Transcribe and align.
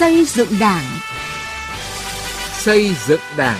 Xây 0.00 0.24
dựng 0.24 0.48
Đảng. 0.60 0.84
Xây 2.52 2.94
dựng 3.06 3.20
Đảng. 3.36 3.58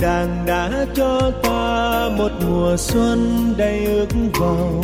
Đảng 0.00 0.44
đã 0.46 0.86
cho 0.94 1.30
ta 1.42 2.08
một 2.18 2.30
mùa 2.48 2.76
xuân 2.78 3.54
đầy 3.58 3.84
ước 3.84 4.08
vọng 4.40 4.82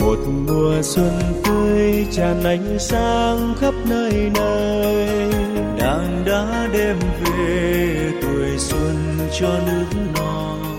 một 0.00 0.18
mùa 0.46 0.82
xuân 0.82 1.12
tươi 1.44 2.06
tràn 2.12 2.44
ánh 2.44 2.78
sáng 2.78 3.54
khắp 3.60 3.74
nơi 3.88 4.30
nơi 4.34 5.08
Đảng 5.78 6.24
đã 6.26 6.68
đem 6.72 6.96
về 7.24 8.12
tuổi 8.22 8.58
xuân 8.58 9.18
cho 9.40 9.58
nước 9.66 9.86
non 10.14 10.73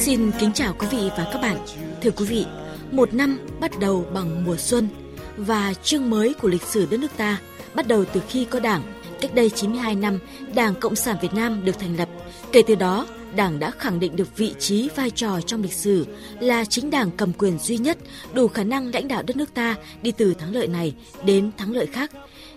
Xin 0.00 0.30
kính 0.40 0.52
chào 0.54 0.74
quý 0.78 0.86
vị 0.90 1.10
và 1.16 1.30
các 1.32 1.38
bạn. 1.42 1.56
Thưa 2.02 2.10
quý 2.10 2.24
vị, 2.24 2.46
một 2.90 3.14
năm 3.14 3.38
bắt 3.60 3.78
đầu 3.80 4.06
bằng 4.14 4.44
mùa 4.44 4.56
xuân 4.56 4.88
và 5.36 5.74
chương 5.82 6.10
mới 6.10 6.34
của 6.34 6.48
lịch 6.48 6.62
sử 6.62 6.86
đất 6.90 7.00
nước 7.00 7.16
ta 7.16 7.40
bắt 7.74 7.88
đầu 7.88 8.04
từ 8.04 8.22
khi 8.28 8.44
có 8.44 8.60
Đảng. 8.60 8.82
Cách 9.20 9.34
đây 9.34 9.50
92 9.50 9.94
năm, 9.94 10.18
Đảng 10.54 10.74
Cộng 10.74 10.96
sản 10.96 11.16
Việt 11.22 11.34
Nam 11.34 11.64
được 11.64 11.78
thành 11.78 11.96
lập. 11.96 12.08
Kể 12.52 12.62
từ 12.66 12.74
đó, 12.74 13.06
Đảng 13.36 13.58
đã 13.58 13.70
khẳng 13.70 14.00
định 14.00 14.16
được 14.16 14.36
vị 14.36 14.54
trí 14.58 14.88
vai 14.96 15.10
trò 15.10 15.40
trong 15.40 15.62
lịch 15.62 15.72
sử 15.72 16.06
là 16.40 16.64
chính 16.64 16.90
đảng 16.90 17.10
cầm 17.16 17.32
quyền 17.32 17.58
duy 17.58 17.76
nhất 17.78 17.98
đủ 18.32 18.48
khả 18.48 18.64
năng 18.64 18.94
lãnh 18.94 19.08
đạo 19.08 19.22
đất 19.22 19.36
nước 19.36 19.54
ta 19.54 19.76
đi 20.02 20.12
từ 20.12 20.34
thắng 20.34 20.54
lợi 20.54 20.66
này 20.66 20.94
đến 21.24 21.50
thắng 21.56 21.72
lợi 21.72 21.86
khác 21.86 22.10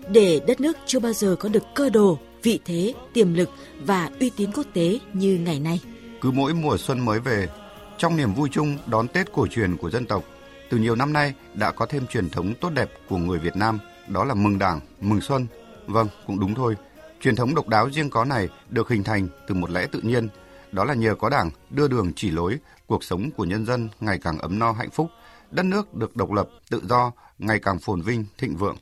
để 0.09 0.41
đất 0.47 0.61
nước 0.61 0.77
chưa 0.85 0.99
bao 0.99 1.13
giờ 1.13 1.35
có 1.39 1.49
được 1.49 1.63
cơ 1.75 1.89
đồ, 1.89 2.19
vị 2.43 2.59
thế, 2.65 2.93
tiềm 3.13 3.33
lực 3.33 3.49
và 3.85 4.09
uy 4.19 4.31
tín 4.35 4.51
quốc 4.51 4.65
tế 4.73 4.99
như 5.13 5.39
ngày 5.43 5.59
nay. 5.59 5.79
Cứ 6.23 6.31
mỗi 6.31 6.53
mùa 6.53 6.77
xuân 6.77 7.05
mới 7.05 7.19
về, 7.19 7.49
trong 7.97 8.17
niềm 8.17 8.33
vui 8.33 8.49
chung 8.51 8.77
đón 8.85 9.07
Tết 9.07 9.31
cổ 9.33 9.47
truyền 9.47 9.77
của 9.77 9.89
dân 9.89 10.05
tộc, 10.05 10.23
từ 10.69 10.77
nhiều 10.77 10.95
năm 10.95 11.13
nay 11.13 11.33
đã 11.53 11.71
có 11.71 11.85
thêm 11.85 12.07
truyền 12.07 12.29
thống 12.29 12.53
tốt 12.61 12.69
đẹp 12.69 12.89
của 13.09 13.17
người 13.17 13.39
Việt 13.39 13.55
Nam, 13.55 13.79
đó 14.07 14.23
là 14.23 14.33
mừng 14.33 14.59
Đảng, 14.59 14.79
mừng 14.99 15.21
xuân. 15.21 15.47
Vâng, 15.87 16.07
cũng 16.27 16.39
đúng 16.39 16.55
thôi. 16.55 16.75
Truyền 17.21 17.35
thống 17.35 17.55
độc 17.55 17.67
đáo 17.67 17.89
riêng 17.89 18.09
có 18.09 18.25
này 18.25 18.49
được 18.69 18.89
hình 18.89 19.03
thành 19.03 19.27
từ 19.47 19.55
một 19.55 19.69
lẽ 19.69 19.87
tự 19.91 20.01
nhiên, 20.01 20.27
đó 20.71 20.83
là 20.83 20.93
nhờ 20.93 21.15
có 21.15 21.29
Đảng 21.29 21.49
đưa 21.69 21.87
đường 21.87 22.11
chỉ 22.15 22.31
lối, 22.31 22.57
cuộc 22.87 23.03
sống 23.03 23.31
của 23.31 23.45
nhân 23.45 23.65
dân 23.65 23.89
ngày 23.99 24.19
càng 24.23 24.37
ấm 24.37 24.59
no 24.59 24.71
hạnh 24.71 24.89
phúc, 24.89 25.07
đất 25.51 25.65
nước 25.65 25.93
được 25.93 26.15
độc 26.15 26.31
lập, 26.31 26.49
tự 26.69 26.81
do, 26.89 27.11
ngày 27.39 27.59
càng 27.59 27.79
phồn 27.79 28.01
vinh, 28.01 28.25
thịnh 28.37 28.57
vượng. 28.57 28.77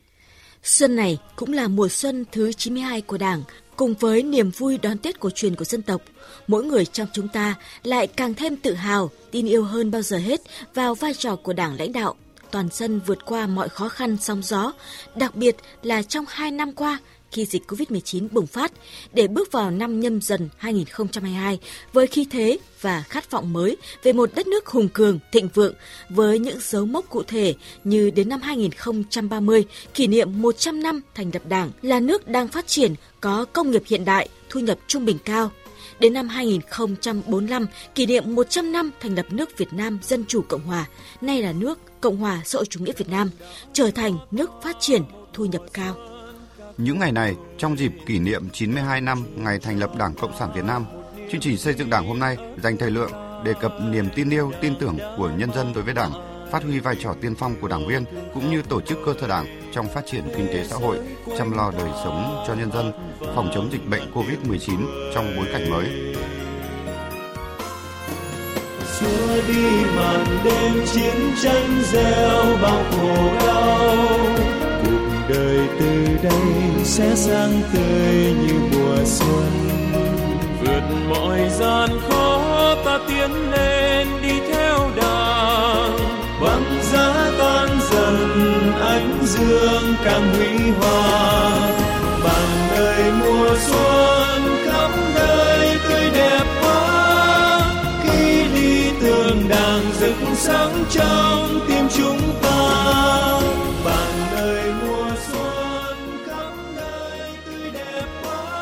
Xuân 0.63 0.95
này 0.95 1.19
cũng 1.35 1.53
là 1.53 1.67
mùa 1.67 1.88
xuân 1.89 2.25
thứ 2.31 2.53
92 2.53 3.01
của 3.01 3.17
Đảng, 3.17 3.44
cùng 3.81 3.93
với 3.93 4.23
niềm 4.23 4.51
vui 4.51 4.77
đón 4.77 4.97
Tết 4.97 5.19
cổ 5.19 5.29
truyền 5.29 5.55
của 5.55 5.65
dân 5.65 5.81
tộc, 5.81 6.01
mỗi 6.47 6.63
người 6.63 6.85
trong 6.85 7.07
chúng 7.13 7.27
ta 7.27 7.55
lại 7.83 8.07
càng 8.07 8.33
thêm 8.33 8.55
tự 8.55 8.73
hào, 8.73 9.09
tin 9.31 9.47
yêu 9.47 9.63
hơn 9.63 9.91
bao 9.91 10.01
giờ 10.01 10.17
hết 10.17 10.41
vào 10.73 10.95
vai 10.95 11.13
trò 11.13 11.35
của 11.35 11.53
Đảng 11.53 11.75
lãnh 11.79 11.93
đạo, 11.93 12.15
toàn 12.51 12.69
dân 12.71 13.01
vượt 13.05 13.25
qua 13.25 13.47
mọi 13.47 13.69
khó 13.69 13.89
khăn 13.89 14.17
sóng 14.21 14.41
gió, 14.43 14.73
đặc 15.15 15.35
biệt 15.35 15.55
là 15.83 16.03
trong 16.03 16.25
hai 16.27 16.51
năm 16.51 16.73
qua 16.73 16.99
khi 17.31 17.45
dịch 17.45 17.63
COVID-19 17.67 18.27
bùng 18.31 18.47
phát 18.47 18.71
để 19.13 19.27
bước 19.27 19.51
vào 19.51 19.71
năm 19.71 19.99
nhâm 19.99 20.21
dần 20.21 20.49
2022 20.57 21.59
với 21.93 22.07
khí 22.07 22.27
thế 22.31 22.57
và 22.81 23.03
khát 23.09 23.31
vọng 23.31 23.53
mới 23.53 23.77
về 24.03 24.13
một 24.13 24.29
đất 24.35 24.47
nước 24.47 24.67
hùng 24.67 24.89
cường, 24.89 25.19
thịnh 25.31 25.47
vượng 25.53 25.73
với 26.09 26.39
những 26.39 26.59
dấu 26.61 26.85
mốc 26.85 27.09
cụ 27.09 27.23
thể 27.23 27.55
như 27.83 28.09
đến 28.09 28.29
năm 28.29 28.41
2030 28.41 29.65
kỷ 29.93 30.07
niệm 30.07 30.41
100 30.41 30.83
năm 30.83 31.01
thành 31.15 31.31
lập 31.33 31.41
Đảng 31.49 31.71
là 31.81 31.99
nước 31.99 32.27
đang 32.27 32.47
phát 32.47 32.67
triển 32.67 32.95
có 33.21 33.45
công 33.53 33.71
nghiệp 33.71 33.83
hiện 33.85 34.05
đại, 34.05 34.29
thu 34.49 34.59
nhập 34.59 34.77
trung 34.88 35.05
bình 35.05 35.17
cao. 35.25 35.51
Đến 35.99 36.13
năm 36.13 36.27
2045, 36.27 37.66
kỷ 37.95 38.05
niệm 38.05 38.35
100 38.35 38.71
năm 38.71 38.91
thành 38.99 39.16
lập 39.16 39.25
nước 39.29 39.57
Việt 39.57 39.73
Nam 39.73 39.99
Dân 40.03 40.25
Chủ 40.27 40.41
Cộng 40.41 40.61
Hòa, 40.61 40.85
nay 41.21 41.41
là 41.41 41.53
nước 41.53 41.79
Cộng 42.01 42.17
hòa 42.17 42.41
xã 42.45 42.57
hội 42.57 42.66
chủ 42.66 42.79
nghĩa 42.79 42.93
Việt 42.97 43.09
Nam, 43.09 43.29
trở 43.73 43.91
thành 43.91 44.17
nước 44.31 44.50
phát 44.63 44.77
triển, 44.79 45.01
thu 45.33 45.45
nhập 45.45 45.61
cao. 45.73 46.20
Những 46.84 47.00
ngày 47.00 47.12
này, 47.12 47.36
trong 47.58 47.78
dịp 47.78 47.92
kỷ 48.06 48.19
niệm 48.19 48.50
92 48.50 49.02
năm 49.02 49.24
ngày 49.36 49.59
thành 49.59 49.80
lập 49.80 49.92
Đảng 49.97 50.14
Cộng 50.14 50.38
sản 50.40 50.52
Việt 50.56 50.66
Nam, 50.66 50.86
chương 51.31 51.42
trình 51.42 51.58
xây 51.58 51.74
dựng 51.74 51.90
Đảng 51.90 52.08
hôm 52.08 52.19
nay 52.19 52.38
dành 52.64 52.78
thời 52.78 52.92
lượng 52.92 53.12
đề 53.46 53.53
cập 53.62 53.72
niềm 53.90 54.06
tin 54.16 54.30
yêu, 54.30 54.52
tin 54.62 54.74
tưởng 54.80 54.97
của 55.18 55.31
nhân 55.38 55.53
dân 55.53 55.74
đối 55.74 55.84
với 55.84 55.94
Đảng, 55.94 56.12
phát 56.52 56.64
huy 56.64 56.80
vai 56.80 56.96
trò 57.03 57.14
tiên 57.22 57.36
phong 57.36 57.56
của 57.62 57.68
đảng 57.68 57.88
viên 57.88 58.03
cũng 58.34 58.52
như 58.52 58.62
tổ 58.62 58.81
chức 58.81 58.97
cơ 59.06 59.14
sở 59.22 59.28
Đảng 59.28 59.62
trong 59.72 59.88
phát 59.94 60.06
triển 60.06 60.24
kinh 60.38 60.47
tế 60.47 60.66
xã 60.68 60.75
hội, 60.75 61.00
chăm 61.38 61.52
lo 61.52 61.72
đời 61.72 61.90
sống 62.03 62.44
cho 62.47 62.53
nhân 62.53 62.72
dân, 62.72 62.92
phòng 63.36 63.52
chống 63.53 63.69
dịch 63.72 63.90
bệnh 63.90 64.12
COVID-19 64.13 65.12
trong 65.13 65.34
bối 65.38 65.46
cảnh 65.52 65.69
mới. 65.69 65.86
xua 69.00 69.48
đi 69.48 69.86
màn 69.96 70.25
đêm 70.44 70.86
chiến 70.94 71.16
tranh 71.44 71.81
gieo 71.92 72.58
bao 72.62 72.84
khổ 72.92 73.34
đau 73.46 74.60
đời 75.29 75.67
từ 75.79 76.07
đây 76.23 76.83
sẽ 76.83 77.15
sang 77.15 77.61
tươi 77.73 78.33
như 78.47 78.53
mùa 78.71 78.97
xuân. 79.05 79.51
Vượt 80.61 80.83
mọi 81.09 81.49
gian 81.49 81.89
khó, 82.09 82.75
ta 82.85 82.99
tiến 83.07 83.51
lên 83.51 84.07
đi 84.21 84.39
theo 84.51 84.89
đàng. 84.95 85.97
Băng 86.41 86.79
giá 86.91 87.31
tan 87.39 87.69
dần, 87.91 88.17
ánh 88.81 89.17
dương 89.25 89.95
càng 90.03 90.33
huy 90.33 90.60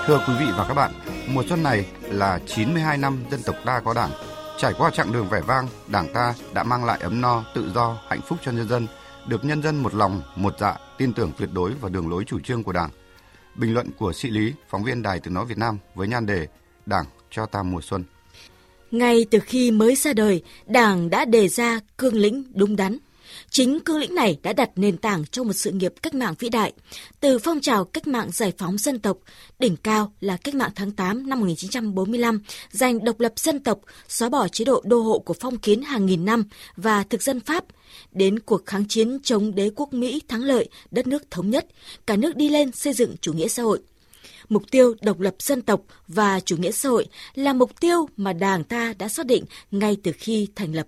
Thưa 0.10 0.24
quý 0.28 0.34
vị 0.40 0.46
và 0.58 0.66
các 0.68 0.74
bạn, 0.74 0.92
mùa 1.28 1.44
xuân 1.50 1.64
này 1.64 1.86
là 2.02 2.40
92 2.46 2.98
năm 2.98 3.18
dân 3.32 3.40
tộc 3.46 3.56
ta 3.66 3.80
có 3.80 3.94
đảng. 3.94 4.12
Trải 4.58 4.74
qua 4.78 4.90
chặng 4.90 5.12
đường 5.12 5.30
vẻ 5.30 5.42
vang, 5.48 5.68
đảng 5.88 6.14
ta 6.14 6.34
đã 6.54 6.64
mang 6.64 6.86
lại 6.86 7.00
ấm 7.02 7.22
no, 7.22 7.44
tự 7.56 7.72
do, 7.76 7.98
hạnh 8.08 8.22
phúc 8.28 8.40
cho 8.42 8.52
nhân 8.52 8.68
dân, 8.68 8.88
được 9.28 9.46
nhân 9.46 9.62
dân 9.62 9.84
một 9.84 9.94
lòng, 9.94 10.22
một 10.36 10.56
dạ, 10.60 10.78
tin 10.98 11.14
tưởng 11.14 11.32
tuyệt 11.38 11.50
đối 11.54 11.74
vào 11.74 11.90
đường 11.90 12.10
lối 12.10 12.24
chủ 12.24 12.40
trương 12.40 12.64
của 12.64 12.72
đảng. 12.72 12.90
Bình 13.56 13.74
luận 13.74 13.90
của 13.98 14.14
sĩ 14.14 14.30
Lý, 14.30 14.54
phóng 14.70 14.84
viên 14.84 15.02
Đài 15.02 15.20
Tiếng 15.20 15.34
Nói 15.34 15.46
Việt 15.46 15.58
Nam 15.58 15.78
với 15.96 16.08
nhan 16.08 16.26
đề 16.26 16.48
Đảng 16.86 17.06
cho 17.32 17.46
ta 17.46 17.64
mùa 17.64 17.82
xuân. 17.82 18.04
Ngay 18.92 19.26
từ 19.32 19.40
khi 19.40 19.72
mới 19.72 19.96
ra 19.96 20.14
đời, 20.14 20.44
Đảng 20.66 21.10
đã 21.10 21.26
đề 21.26 21.48
ra 21.48 21.80
cương 21.98 22.16
lĩnh 22.16 22.44
đúng 22.54 22.76
đắn, 22.76 22.98
Chính 23.50 23.80
cương 23.80 23.98
lĩnh 23.98 24.16
này 24.16 24.38
đã 24.44 24.54
đặt 24.54 24.70
nền 24.76 24.98
tảng 24.98 25.26
cho 25.32 25.44
một 25.44 25.54
sự 25.54 25.72
nghiệp 25.72 25.94
cách 26.02 26.14
mạng 26.14 26.34
vĩ 26.40 26.50
đại. 26.50 26.74
Từ 27.20 27.40
phong 27.40 27.62
trào 27.62 27.86
cách 27.86 28.08
mạng 28.08 28.30
giải 28.32 28.54
phóng 28.58 28.78
dân 28.78 29.00
tộc, 29.00 29.18
đỉnh 29.60 29.76
cao 29.76 30.14
là 30.22 30.38
cách 30.38 30.56
mạng 30.56 30.72
tháng 30.76 30.92
8 30.92 31.30
năm 31.30 31.40
1945, 31.40 32.42
giành 32.72 33.04
độc 33.04 33.20
lập 33.20 33.34
dân 33.36 33.60
tộc, 33.60 33.80
xóa 34.08 34.30
bỏ 34.30 34.48
chế 34.48 34.66
độ 34.66 34.82
đô 34.86 35.02
hộ 35.02 35.20
của 35.20 35.34
phong 35.40 35.58
kiến 35.58 35.82
hàng 35.82 36.06
nghìn 36.06 36.26
năm 36.26 36.44
và 36.76 37.04
thực 37.04 37.24
dân 37.24 37.40
Pháp, 37.40 37.66
đến 38.12 38.40
cuộc 38.40 38.66
kháng 38.66 38.88
chiến 38.88 39.20
chống 39.24 39.56
đế 39.56 39.70
quốc 39.76 39.94
Mỹ 39.94 40.22
thắng 40.28 40.44
lợi, 40.44 40.70
đất 40.92 41.08
nước 41.08 41.32
thống 41.32 41.50
nhất, 41.50 41.68
cả 42.08 42.16
nước 42.16 42.36
đi 42.36 42.50
lên 42.50 42.72
xây 42.72 42.94
dựng 42.94 43.16
chủ 43.22 43.34
nghĩa 43.34 43.48
xã 43.48 43.64
hội 43.64 43.80
mục 44.50 44.64
tiêu 44.72 44.96
độc 45.02 45.20
lập 45.20 45.36
dân 45.40 45.62
tộc 45.62 45.82
và 46.08 46.40
chủ 46.40 46.58
nghĩa 46.58 46.72
xã 46.72 46.90
hội 46.90 47.08
là 47.36 47.54
mục 47.54 47.80
tiêu 47.80 48.10
mà 48.18 48.34
Đảng 48.34 48.64
ta 48.64 48.94
đã 49.00 49.10
xác 49.10 49.26
định 49.26 49.46
ngay 49.72 49.98
từ 50.04 50.12
khi 50.18 50.48
thành 50.56 50.76
lập. 50.76 50.88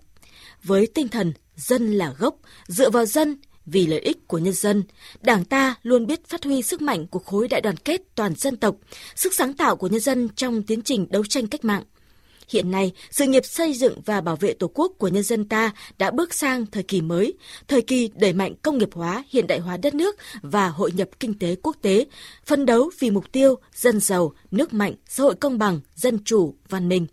Với 0.64 0.88
tinh 0.88 1.08
thần 1.08 1.34
dân 1.56 1.94
là 1.94 2.14
gốc, 2.20 2.36
dựa 2.68 2.90
vào 2.90 3.06
dân, 3.06 3.38
vì 3.66 3.88
lợi 3.88 4.00
ích 4.00 4.28
của 4.28 4.38
nhân 4.38 4.54
dân, 4.54 4.84
Đảng 5.22 5.46
ta 5.46 5.76
luôn 5.84 6.08
biết 6.08 6.28
phát 6.28 6.44
huy 6.44 6.62
sức 6.62 6.82
mạnh 6.82 7.08
của 7.08 7.20
khối 7.20 7.48
đại 7.48 7.62
đoàn 7.62 7.78
kết 7.78 8.02
toàn 8.16 8.36
dân 8.36 8.58
tộc, 8.58 8.76
sức 9.16 9.34
sáng 9.34 9.54
tạo 9.54 9.76
của 9.76 9.88
nhân 9.88 10.00
dân 10.00 10.30
trong 10.36 10.64
tiến 10.64 10.82
trình 10.82 11.08
đấu 11.10 11.26
tranh 11.26 11.48
cách 11.48 11.66
mạng. 11.66 11.84
Hiện 12.50 12.72
nay, 12.72 12.92
sự 13.12 13.26
nghiệp 13.26 13.46
xây 13.46 13.74
dựng 13.74 14.02
và 14.06 14.22
bảo 14.22 14.36
vệ 14.36 14.54
Tổ 14.54 14.68
quốc 14.74 14.92
của 14.98 15.08
nhân 15.08 15.24
dân 15.24 15.46
ta 15.46 15.72
đã 15.98 16.12
bước 16.12 16.34
sang 16.34 16.66
thời 16.66 16.84
kỳ 16.84 17.02
mới, 17.02 17.34
thời 17.68 17.82
kỳ 17.82 18.10
đẩy 18.16 18.34
mạnh 18.34 18.54
công 18.62 18.78
nghiệp 18.78 18.90
hóa, 18.94 19.24
hiện 19.30 19.48
đại 19.48 19.60
hóa 19.60 19.78
đất 19.78 19.94
nước 19.94 20.16
và 20.42 20.70
hội 20.70 20.92
nhập 20.92 21.10
kinh 21.20 21.40
tế 21.40 21.56
quốc 21.64 21.78
tế, 21.82 22.06
phân 22.46 22.66
đấu 22.66 22.92
vì 23.00 23.12
mục 23.12 23.32
tiêu 23.32 23.56
dân 23.76 24.00
giàu, 24.00 24.34
nước 24.52 24.74
mạnh, 24.74 24.96
xã 25.08 25.24
hội 25.24 25.36
công 25.36 25.58
bằng, 25.58 25.80
dân 25.96 26.20
chủ, 26.26 26.56
văn 26.70 26.90
minh. 26.90 27.08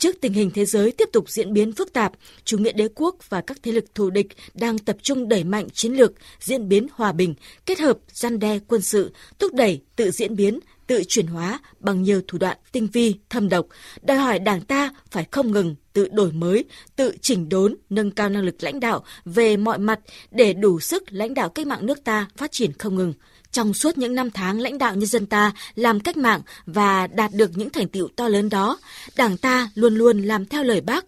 Trước 0.00 0.20
tình 0.20 0.32
hình 0.32 0.50
thế 0.50 0.64
giới 0.64 0.92
tiếp 0.92 1.08
tục 1.12 1.30
diễn 1.30 1.52
biến 1.52 1.72
phức 1.72 1.92
tạp, 1.92 2.12
chủ 2.44 2.58
nghĩa 2.58 2.72
đế 2.72 2.88
quốc 2.94 3.16
và 3.28 3.40
các 3.40 3.58
thế 3.62 3.72
lực 3.72 3.94
thù 3.94 4.10
địch 4.10 4.26
đang 4.54 4.78
tập 4.78 4.96
trung 5.02 5.28
đẩy 5.28 5.44
mạnh 5.44 5.70
chiến 5.70 5.92
lược 5.92 6.12
diễn 6.40 6.68
biến 6.68 6.86
hòa 6.92 7.12
bình, 7.12 7.34
kết 7.66 7.78
hợp 7.78 7.98
gian 8.12 8.38
đe 8.38 8.58
quân 8.68 8.82
sự, 8.82 9.12
thúc 9.38 9.54
đẩy 9.54 9.80
tự 9.96 10.10
diễn 10.10 10.36
biến, 10.36 10.58
tự 10.86 11.02
chuyển 11.08 11.26
hóa 11.26 11.60
bằng 11.80 12.02
nhiều 12.02 12.20
thủ 12.28 12.38
đoạn 12.38 12.56
tinh 12.72 12.88
vi, 12.92 13.14
thâm 13.30 13.48
độc, 13.48 13.66
đòi 14.02 14.16
hỏi 14.16 14.38
Đảng 14.38 14.60
ta 14.60 14.90
phải 15.10 15.26
không 15.30 15.52
ngừng 15.52 15.74
tự 15.92 16.08
đổi 16.12 16.32
mới, 16.32 16.64
tự 16.96 17.16
chỉnh 17.20 17.48
đốn, 17.48 17.76
nâng 17.90 18.10
cao 18.10 18.28
năng 18.28 18.42
lực 18.42 18.56
lãnh 18.60 18.80
đạo 18.80 19.04
về 19.24 19.56
mọi 19.56 19.78
mặt 19.78 20.00
để 20.30 20.52
đủ 20.52 20.80
sức 20.80 21.02
lãnh 21.12 21.34
đạo 21.34 21.48
cách 21.48 21.66
mạng 21.66 21.86
nước 21.86 22.04
ta 22.04 22.28
phát 22.36 22.52
triển 22.52 22.72
không 22.72 22.94
ngừng. 22.94 23.14
Trong 23.52 23.74
suốt 23.74 23.98
những 23.98 24.14
năm 24.14 24.30
tháng 24.30 24.60
lãnh 24.60 24.78
đạo 24.78 24.94
nhân 24.94 25.06
dân 25.06 25.26
ta 25.26 25.52
làm 25.74 26.00
cách 26.00 26.16
mạng 26.16 26.40
và 26.66 27.06
đạt 27.06 27.32
được 27.34 27.50
những 27.54 27.70
thành 27.70 27.88
tựu 27.88 28.08
to 28.16 28.28
lớn 28.28 28.48
đó, 28.48 28.78
Đảng 29.16 29.36
ta 29.36 29.70
luôn 29.74 29.94
luôn 29.94 30.22
làm 30.22 30.46
theo 30.46 30.64
lời 30.64 30.80
Bác. 30.80 31.04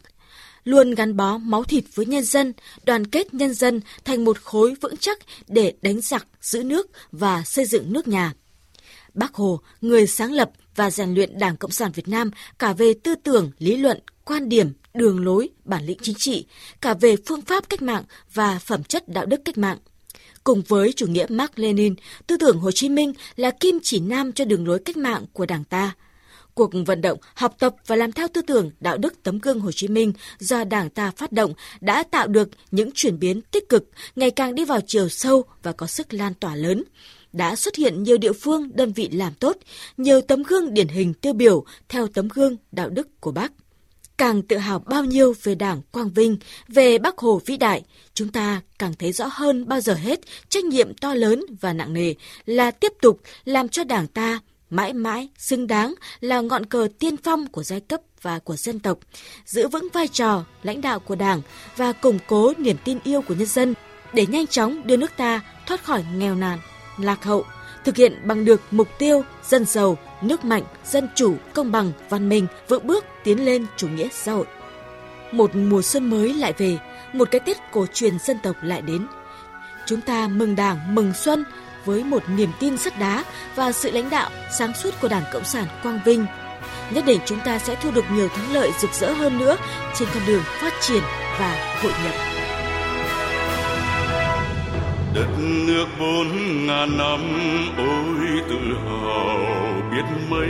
luôn 0.65 0.95
gắn 0.95 1.17
bó 1.17 1.39
máu 1.39 1.65
thịt 1.65 1.85
với 1.95 2.07
nhân 2.07 2.25
dân, 2.25 2.53
đoàn 2.85 3.07
kết 3.07 3.35
nhân 3.35 3.55
dân 3.55 3.81
thành 4.05 4.25
một 4.25 4.41
khối 4.43 4.75
vững 4.81 4.97
chắc 4.97 5.19
để 5.49 5.75
đánh 5.83 6.01
giặc, 6.01 6.27
giữ 6.41 6.63
nước 6.63 6.91
và 7.13 7.43
xây 7.43 7.65
dựng 7.65 7.93
nước 7.93 8.09
nhà. 8.09 8.33
Bác 9.15 9.35
Hồ, 9.35 9.61
người 9.81 10.07
sáng 10.07 10.33
lập 10.33 10.51
và 10.77 10.91
rèn 10.91 11.15
luyện 11.15 11.39
Đảng 11.39 11.57
Cộng 11.57 11.71
sản 11.71 11.93
Việt 11.93 12.09
Nam 12.09 12.31
cả 12.59 12.73
về 12.73 12.95
tư 13.03 13.15
tưởng, 13.15 13.51
lý 13.59 13.77
luận, 13.77 14.01
quan 14.25 14.49
điểm, 14.49 14.73
đường 14.95 15.25
lối, 15.25 15.49
bản 15.65 15.87
lĩnh 15.87 15.99
chính 16.03 16.17
trị, 16.19 16.47
cả 16.81 16.95
về 16.95 17.17
phương 17.27 17.43
pháp 17.43 17.69
cách 17.69 17.83
mạng 17.83 18.05
và 18.35 18.59
phẩm 18.59 18.85
chất 18.85 19.09
đạo 19.09 19.27
đức 19.27 19.41
cách 19.45 19.59
mạng. 19.59 19.79
Cùng 20.45 20.63
với 20.69 20.93
chủ 20.93 21.07
nghĩa 21.07 21.27
Mark 21.29 21.59
Lenin, 21.59 21.95
tư 22.27 22.37
tưởng 22.37 22.59
Hồ 22.59 22.71
Chí 22.71 22.89
Minh 22.89 23.13
là 23.37 23.51
kim 23.51 23.79
chỉ 23.83 24.01
nam 24.01 24.33
cho 24.33 24.45
đường 24.45 24.67
lối 24.67 24.79
cách 24.79 24.97
mạng 24.97 25.25
của 25.33 25.47
Đảng 25.47 25.65
ta. 25.65 25.95
Cuộc 26.55 26.71
vận 26.87 27.01
động 27.01 27.19
học 27.35 27.55
tập 27.59 27.75
và 27.87 27.97
làm 27.97 28.13
theo 28.13 28.29
tư 28.33 28.43
tưởng 28.43 28.71
đạo 28.81 28.99
đức 28.99 29.23
tấm 29.23 29.39
gương 29.39 29.61
Hồ 29.61 29.73
Chí 29.73 29.89
Minh 29.89 30.13
do 30.39 30.65
Đảng 30.65 30.91
ta 30.91 31.11
phát 31.11 31.33
động 31.33 31.53
đã 31.81 32.03
tạo 32.03 32.27
được 32.27 32.49
những 32.71 32.91
chuyển 32.95 33.19
biến 33.19 33.41
tích 33.43 33.69
cực, 33.69 33.91
ngày 34.17 34.31
càng 34.31 34.55
đi 34.55 34.65
vào 34.65 34.81
chiều 34.87 35.09
sâu 35.09 35.45
và 35.63 35.73
có 35.73 35.87
sức 35.87 36.15
lan 36.15 36.35
tỏa 36.35 36.55
lớn 36.55 36.85
đã 37.33 37.57
xuất 37.57 37.77
hiện 37.77 38.03
nhiều 38.03 38.19
địa 38.19 38.33
phương 38.33 38.71
đơn 38.75 38.93
vị 38.93 39.09
làm 39.13 39.35
tốt, 39.35 39.57
nhiều 39.97 40.21
tấm 40.21 40.43
gương 40.43 40.75
điển 40.75 40.89
hình 40.89 41.15
tiêu 41.15 41.33
biểu 41.33 41.65
theo 41.89 42.07
tấm 42.07 42.29
gương 42.35 42.57
đạo 42.73 42.91
đức 42.91 43.21
của 43.21 43.33
Bác. 43.33 43.53
Càng 44.23 44.43
tự 44.43 44.57
hào 44.57 44.79
bao 44.79 45.05
nhiêu 45.05 45.35
về 45.43 45.55
Đảng 45.55 45.81
Quang 45.93 46.11
Vinh, 46.11 46.37
về 46.69 46.99
Bác 46.99 47.19
Hồ 47.19 47.41
vĩ 47.47 47.57
đại, 47.57 47.83
chúng 48.15 48.29
ta 48.29 48.61
càng 48.79 48.95
thấy 48.99 49.13
rõ 49.13 49.29
hơn 49.33 49.69
bao 49.69 49.81
giờ 49.81 49.95
hết 49.95 50.21
trách 50.49 50.65
nhiệm 50.65 50.95
to 50.95 51.15
lớn 51.15 51.45
và 51.61 51.73
nặng 51.73 51.93
nề 51.93 52.15
là 52.47 52.71
tiếp 52.71 52.93
tục 53.03 53.21
làm 53.45 53.69
cho 53.69 53.85
Đảng 53.85 54.07
ta 54.07 54.41
mãi 54.71 54.93
mãi 54.93 55.29
xứng 55.39 55.67
đáng 55.67 55.95
là 56.21 56.41
ngọn 56.41 56.67
cờ 56.67 56.89
tiên 56.99 57.17
phong 57.17 57.47
của 57.47 57.63
giai 57.63 57.81
cấp 57.81 58.01
và 58.23 58.39
của 58.39 58.57
dân 58.57 58.79
tộc, 58.79 58.99
giữ 59.45 59.69
vững 59.69 59.89
vai 59.93 60.09
trò 60.09 60.45
lãnh 60.63 60.81
đạo 60.81 61.01
của 61.01 61.15
Đảng 61.15 61.43
và 61.77 61.93
củng 61.93 62.19
cố 62.27 62.53
niềm 62.59 62.77
tin 62.85 62.99
yêu 63.05 63.23
của 63.23 63.35
nhân 63.35 63.49
dân 63.49 63.75
để 64.15 64.27
nhanh 64.27 64.47
chóng 64.47 64.87
đưa 64.87 64.97
nước 64.97 65.11
ta 65.17 65.41
thoát 65.67 65.85
khỏi 65.85 66.05
nghèo 66.15 66.35
nàn, 66.35 66.59
lạc 66.99 67.25
hậu, 67.25 67.45
thực 67.85 67.97
hiện 67.97 68.21
bằng 68.25 68.45
được 68.45 68.61
mục 68.71 68.89
tiêu 68.99 69.25
dân 69.49 69.65
giàu, 69.65 69.99
nước 70.23 70.45
mạnh, 70.45 70.63
dân 70.85 71.09
chủ, 71.15 71.37
công 71.55 71.73
bằng, 71.73 71.93
văn 72.09 72.29
minh, 72.29 72.47
vững 72.69 72.87
bước 72.87 73.05
tiến 73.25 73.45
lên 73.45 73.67
chủ 73.77 73.89
nghĩa 73.89 74.09
xã 74.13 74.33
hội. 74.33 74.47
Một 75.33 75.55
mùa 75.55 75.83
xuân 75.83 76.11
mới 76.11 76.35
lại 76.35 76.53
về, 76.59 76.79
một 77.13 77.29
cái 77.31 77.41
Tết 77.41 77.57
cổ 77.73 77.87
truyền 77.95 78.19
dân 78.19 78.39
tộc 78.43 78.57
lại 78.63 78.83
đến. 78.83 79.07
Chúng 79.87 80.01
ta 80.01 80.29
mừng 80.29 80.57
Đảng, 80.57 80.95
mừng 80.95 81.13
xuân 81.15 81.45
với 81.85 82.05
một 82.05 82.23
niềm 82.37 82.51
tin 82.61 82.79
sắt 82.79 82.99
đá 82.99 83.25
và 83.55 83.73
sự 83.73 83.91
lãnh 83.91 84.11
đạo 84.11 84.31
sáng 84.59 84.73
suốt 84.83 84.91
của 85.01 85.09
Đảng 85.09 85.25
Cộng 85.33 85.45
sản 85.45 85.67
Quang 85.83 86.01
Vinh. 86.05 86.27
Nhất 86.91 87.05
định 87.07 87.21
chúng 87.25 87.39
ta 87.45 87.59
sẽ 87.59 87.75
thu 87.83 87.91
được 87.91 88.05
nhiều 88.13 88.29
thắng 88.29 88.53
lợi 88.53 88.71
rực 88.81 88.93
rỡ 88.93 89.13
hơn 89.13 89.39
nữa 89.39 89.57
trên 89.95 90.09
con 90.15 90.23
đường 90.27 90.43
phát 90.61 90.73
triển 90.81 91.03
và 91.39 91.79
hội 91.83 91.93
nhập. 92.05 92.15
Đất 95.15 95.29
nước 95.39 95.87
bốn 95.99 96.29
ngàn 96.67 96.99
năm 96.99 97.21
ôi 97.77 98.43
tự 98.49 98.59
hào 98.85 99.72
biết 99.93 100.05
mấy. 100.29 100.49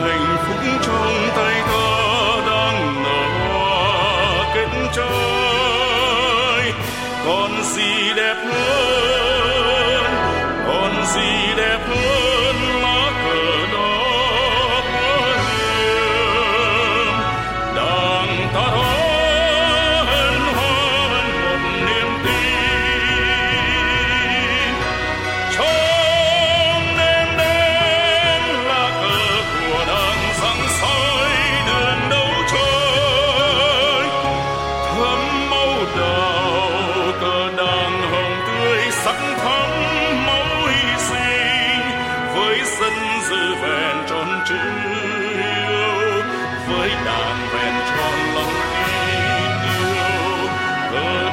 Hạnh 0.00 0.36
phúc 0.46 0.80
trong 0.82 1.28
tay 1.36 1.62
ta 1.66 2.40
đang 2.46 3.02
nở 3.02 3.22
hoa 3.48 4.54
kết 4.54 4.68
trái 4.96 6.72
còn 7.26 7.62
gì 7.62 8.12
đẹp 8.16 8.36
hơn? 8.44 8.83
Chữ 44.48 44.54
yêu 44.54 46.22
với 46.68 46.88
đàn 47.04 47.48
vẹn 47.52 47.74
tròn 47.96 48.18
lòng 48.34 48.54
tin 48.74 49.60
yêu 49.76 50.48
cờ 50.92 51.30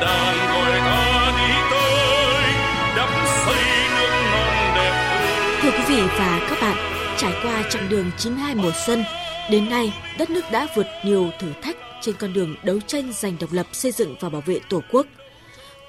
gọi 0.51 0.79
ta 0.81 1.33
đi 1.37 1.53
tới 1.71 2.53
đắp 2.97 3.09
xây 3.45 3.63
nước 3.95 4.11
non 4.31 4.75
đẹp 4.75 5.59
Thưa 5.61 5.71
quý 5.71 5.83
vị 5.87 6.01
và 6.17 6.47
các 6.49 6.57
bạn, 6.61 6.77
trải 7.17 7.33
qua 7.43 7.63
chặng 7.69 7.89
đường 7.89 8.11
92 8.17 8.55
mùa 8.55 8.71
xuân, 8.85 9.03
đến 9.49 9.69
nay 9.69 9.93
đất 10.17 10.29
nước 10.29 10.51
đã 10.51 10.67
vượt 10.75 10.87
nhiều 11.05 11.29
thử 11.39 11.47
thách 11.61 11.77
trên 12.01 12.15
con 12.19 12.33
đường 12.33 12.55
đấu 12.63 12.79
tranh 12.87 13.13
giành 13.13 13.37
độc 13.39 13.53
lập 13.53 13.65
xây 13.71 13.91
dựng 13.91 14.15
và 14.19 14.29
bảo 14.29 14.41
vệ 14.45 14.59
Tổ 14.69 14.81
quốc. 14.91 15.07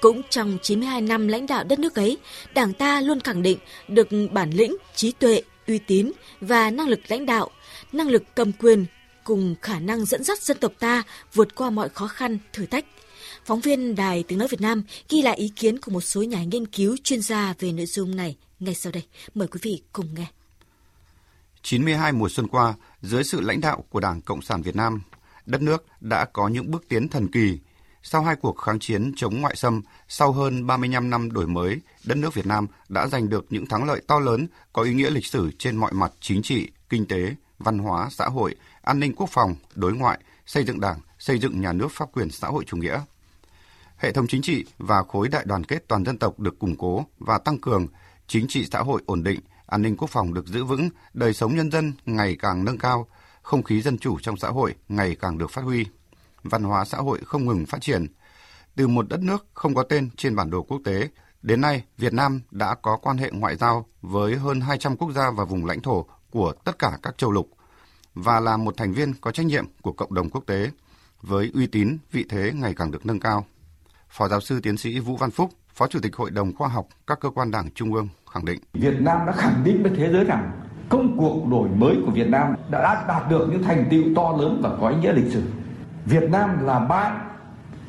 Cũng 0.01 0.21
trong 0.29 0.57
92 0.61 1.01
năm 1.01 1.27
lãnh 1.27 1.47
đạo 1.47 1.63
đất 1.63 1.79
nước 1.79 1.95
ấy, 1.95 2.17
Đảng 2.53 2.73
ta 2.73 3.01
luôn 3.01 3.19
khẳng 3.19 3.41
định 3.41 3.57
được 3.87 4.07
bản 4.31 4.49
lĩnh, 4.51 4.75
trí 4.95 5.11
tuệ, 5.11 5.41
uy 5.67 5.79
tín 5.79 6.11
và 6.41 6.71
năng 6.71 6.87
lực 6.87 6.99
lãnh 7.07 7.25
đạo, 7.25 7.49
năng 7.91 8.09
lực 8.09 8.23
cầm 8.35 8.51
quyền 8.51 8.85
cùng 9.23 9.55
khả 9.61 9.79
năng 9.79 10.05
dẫn 10.05 10.23
dắt 10.23 10.41
dân 10.41 10.57
tộc 10.57 10.71
ta 10.79 11.03
vượt 11.33 11.55
qua 11.55 11.69
mọi 11.69 11.89
khó 11.89 12.07
khăn, 12.07 12.37
thử 12.53 12.65
thách. 12.65 12.85
Phóng 13.45 13.59
viên 13.59 13.95
Đài 13.95 14.23
Tiếng 14.23 14.39
Nói 14.39 14.47
Việt 14.47 14.61
Nam 14.61 14.83
ghi 15.09 15.21
lại 15.21 15.37
ý 15.37 15.51
kiến 15.55 15.79
của 15.79 15.91
một 15.91 16.01
số 16.01 16.23
nhà 16.23 16.43
nghiên 16.43 16.67
cứu 16.67 16.97
chuyên 17.03 17.21
gia 17.21 17.53
về 17.59 17.71
nội 17.71 17.85
dung 17.85 18.15
này 18.15 18.35
ngay 18.59 18.75
sau 18.75 18.91
đây. 18.91 19.03
Mời 19.35 19.47
quý 19.47 19.59
vị 19.63 19.81
cùng 19.93 20.13
nghe. 20.13 20.25
92 21.61 22.11
mùa 22.11 22.29
xuân 22.29 22.47
qua, 22.47 22.73
dưới 23.01 23.23
sự 23.23 23.41
lãnh 23.41 23.61
đạo 23.61 23.83
của 23.89 23.99
Đảng 23.99 24.21
Cộng 24.21 24.41
sản 24.41 24.61
Việt 24.61 24.75
Nam, 24.75 25.01
đất 25.45 25.61
nước 25.61 25.85
đã 26.01 26.25
có 26.25 26.47
những 26.47 26.71
bước 26.71 26.85
tiến 26.89 27.07
thần 27.07 27.27
kỳ. 27.31 27.59
Sau 28.03 28.21
hai 28.21 28.35
cuộc 28.35 28.57
kháng 28.57 28.79
chiến 28.79 29.11
chống 29.15 29.41
ngoại 29.41 29.55
xâm, 29.55 29.81
sau 30.07 30.31
hơn 30.31 30.67
35 30.67 31.09
năm 31.09 31.31
đổi 31.31 31.47
mới, 31.47 31.81
đất 32.05 32.17
nước 32.17 32.33
Việt 32.33 32.45
Nam 32.45 32.67
đã 32.89 33.07
giành 33.07 33.29
được 33.29 33.45
những 33.49 33.65
thắng 33.65 33.83
lợi 33.83 34.01
to 34.07 34.19
lớn 34.19 34.47
có 34.73 34.81
ý 34.81 34.93
nghĩa 34.93 35.09
lịch 35.09 35.25
sử 35.25 35.51
trên 35.57 35.75
mọi 35.75 35.93
mặt 35.93 36.11
chính 36.19 36.41
trị, 36.41 36.71
kinh 36.89 37.07
tế, 37.07 37.35
văn 37.59 37.77
hóa, 37.77 38.09
xã 38.11 38.25
hội, 38.25 38.55
an 38.81 38.99
ninh 38.99 39.13
quốc 39.15 39.29
phòng, 39.29 39.55
đối 39.75 39.93
ngoại, 39.93 40.19
xây 40.45 40.63
dựng 40.63 40.79
đảng, 40.79 40.99
xây 41.19 41.39
dựng 41.39 41.61
nhà 41.61 41.73
nước 41.73 41.91
pháp 41.91 42.09
quyền 42.13 42.31
xã 42.31 42.47
hội 42.47 42.63
chủ 42.67 42.77
nghĩa. 42.77 43.01
Hệ 43.97 44.11
thống 44.11 44.27
chính 44.27 44.41
trị 44.41 44.65
và 44.77 45.03
khối 45.03 45.27
đại 45.27 45.43
đoàn 45.47 45.63
kết 45.63 45.87
toàn 45.87 46.05
dân 46.05 46.17
tộc 46.17 46.39
được 46.39 46.59
củng 46.59 46.75
cố 46.75 47.05
và 47.19 47.37
tăng 47.37 47.57
cường, 47.57 47.87
chính 48.27 48.47
trị 48.47 48.65
xã 48.71 48.79
hội 48.79 49.01
ổn 49.05 49.23
định, 49.23 49.39
an 49.65 49.81
ninh 49.81 49.97
quốc 49.97 50.09
phòng 50.09 50.33
được 50.33 50.47
giữ 50.47 50.63
vững, 50.63 50.89
đời 51.13 51.33
sống 51.33 51.55
nhân 51.55 51.71
dân 51.71 51.93
ngày 52.05 52.35
càng 52.39 52.65
nâng 52.65 52.77
cao, 52.77 53.07
không 53.41 53.63
khí 53.63 53.81
dân 53.81 53.97
chủ 53.97 54.19
trong 54.19 54.37
xã 54.37 54.47
hội 54.47 54.75
ngày 54.89 55.15
càng 55.15 55.37
được 55.37 55.51
phát 55.51 55.61
huy. 55.61 55.85
Văn 56.43 56.63
hóa 56.63 56.85
xã 56.85 56.97
hội 56.97 57.19
không 57.25 57.45
ngừng 57.45 57.65
phát 57.65 57.81
triển. 57.81 58.07
Từ 58.75 58.87
một 58.87 59.09
đất 59.09 59.19
nước 59.19 59.45
không 59.53 59.75
có 59.75 59.83
tên 59.83 60.09
trên 60.17 60.35
bản 60.35 60.49
đồ 60.49 60.63
quốc 60.63 60.81
tế, 60.85 61.09
đến 61.41 61.61
nay 61.61 61.83
Việt 61.97 62.13
Nam 62.13 62.41
đã 62.51 62.75
có 62.75 62.97
quan 62.97 63.17
hệ 63.17 63.31
ngoại 63.31 63.55
giao 63.55 63.85
với 64.01 64.37
hơn 64.37 64.61
200 64.61 64.97
quốc 64.97 65.11
gia 65.11 65.31
và 65.31 65.45
vùng 65.45 65.65
lãnh 65.65 65.81
thổ 65.81 66.05
của 66.31 66.53
tất 66.65 66.79
cả 66.79 66.97
các 67.03 67.17
châu 67.17 67.31
lục 67.31 67.49
và 68.13 68.39
là 68.39 68.57
một 68.57 68.77
thành 68.77 68.93
viên 68.93 69.13
có 69.21 69.31
trách 69.31 69.45
nhiệm 69.45 69.65
của 69.81 69.91
cộng 69.91 70.13
đồng 70.13 70.29
quốc 70.29 70.43
tế 70.47 70.71
với 71.21 71.51
uy 71.53 71.67
tín, 71.67 71.97
vị 72.11 72.25
thế 72.29 72.51
ngày 72.55 72.73
càng 72.77 72.91
được 72.91 73.05
nâng 73.05 73.19
cao. 73.19 73.45
Phó 74.09 74.27
giáo 74.27 74.41
sư 74.41 74.59
tiến 74.63 74.77
sĩ 74.77 74.99
Vũ 74.99 75.17
Văn 75.17 75.31
Phúc, 75.31 75.49
Phó 75.73 75.87
Chủ 75.87 75.99
tịch 75.99 76.15
Hội 76.15 76.31
đồng 76.31 76.55
Khoa 76.55 76.67
học 76.67 76.87
các 77.07 77.19
cơ 77.19 77.29
quan 77.29 77.51
Đảng 77.51 77.71
Trung 77.71 77.93
ương 77.93 78.07
khẳng 78.31 78.45
định. 78.45 78.59
Việt 78.73 78.95
Nam 78.99 79.17
đã 79.27 79.33
khẳng 79.33 79.63
định 79.63 79.83
với 79.83 79.91
thế 79.97 80.11
giới 80.11 80.23
rằng 80.23 80.51
công 80.89 81.17
cuộc 81.17 81.47
đổi 81.47 81.69
mới 81.69 81.95
của 82.05 82.11
Việt 82.11 82.27
Nam 82.27 82.55
đã 82.71 83.05
đạt 83.07 83.29
được 83.29 83.47
những 83.51 83.63
thành 83.63 83.87
tựu 83.91 84.03
to 84.15 84.37
lớn 84.39 84.59
và 84.63 84.77
có 84.81 84.89
ý 84.89 84.95
nghĩa 84.95 85.13
lịch 85.13 85.33
sử. 85.33 85.43
Việt 86.05 86.29
Nam 86.29 86.65
là 86.65 86.79
bạn, 86.79 87.29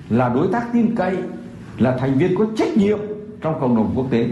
là 0.08 0.28
đối 0.28 0.48
tác 0.52 0.66
tin 0.72 0.96
cậy, 0.96 1.16
là 1.78 1.96
thành 1.96 2.18
viên 2.18 2.38
có 2.38 2.46
trách 2.56 2.76
nhiệm 2.76 2.98
trong 3.40 3.60
cộng 3.60 3.76
đồng 3.76 3.92
quốc 3.96 4.06
tế. 4.10 4.28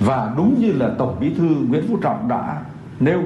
Và 0.00 0.34
đúng 0.36 0.60
như 0.60 0.72
là 0.72 0.94
Tổng 0.98 1.16
Bí 1.20 1.34
thư 1.34 1.48
Nguyễn 1.68 1.84
Phú 1.88 1.98
Trọng 2.02 2.28
đã 2.28 2.64
nêu, 3.00 3.22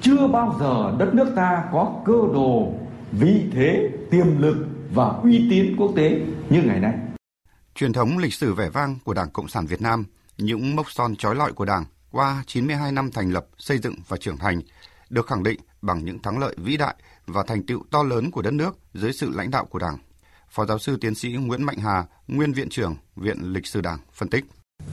chưa 0.00 0.28
bao 0.28 0.56
giờ 0.60 0.96
đất 0.98 1.14
nước 1.14 1.32
ta 1.36 1.64
có 1.72 2.02
cơ 2.04 2.12
đồ, 2.12 2.74
vị 3.12 3.44
thế, 3.52 3.90
tiềm 4.10 4.38
lực 4.38 4.66
và 4.94 5.06
uy 5.06 5.46
tín 5.50 5.76
quốc 5.78 5.92
tế 5.96 6.20
như 6.50 6.62
ngày 6.62 6.80
nay. 6.80 6.94
Truyền 7.74 7.92
thống 7.92 8.18
lịch 8.18 8.34
sử 8.34 8.54
vẻ 8.54 8.68
vang 8.68 8.96
của 9.04 9.14
Đảng 9.14 9.30
Cộng 9.30 9.48
sản 9.48 9.66
Việt 9.66 9.82
Nam, 9.82 10.04
những 10.38 10.76
mốc 10.76 10.90
son 10.90 11.16
trói 11.16 11.34
lọi 11.34 11.52
của 11.52 11.64
Đảng 11.64 11.84
qua 12.10 12.42
92 12.46 12.92
năm 12.92 13.10
thành 13.10 13.32
lập, 13.32 13.46
xây 13.58 13.78
dựng 13.78 13.94
và 14.08 14.16
trưởng 14.16 14.36
thành 14.36 14.60
được 15.10 15.26
khẳng 15.26 15.42
định 15.42 15.60
bằng 15.82 16.04
những 16.04 16.18
thắng 16.18 16.38
lợi 16.38 16.54
vĩ 16.58 16.76
đại 16.76 16.94
và 17.26 17.42
thành 17.46 17.66
tựu 17.66 17.82
to 17.90 18.02
lớn 18.02 18.30
của 18.30 18.42
đất 18.42 18.52
nước 18.52 18.78
dưới 18.94 19.12
sự 19.12 19.30
lãnh 19.34 19.50
đạo 19.50 19.64
của 19.64 19.78
Đảng. 19.78 19.98
Phó 20.50 20.66
giáo 20.66 20.78
sư 20.78 20.98
tiến 21.00 21.14
sĩ 21.14 21.28
Nguyễn 21.28 21.62
Mạnh 21.62 21.78
Hà, 21.78 22.04
nguyên 22.28 22.52
viện 22.52 22.68
trưởng 22.68 22.96
Viện 23.16 23.52
Lịch 23.52 23.66
sử 23.66 23.80
Đảng 23.80 23.98
phân 24.12 24.28
tích. 24.28 24.44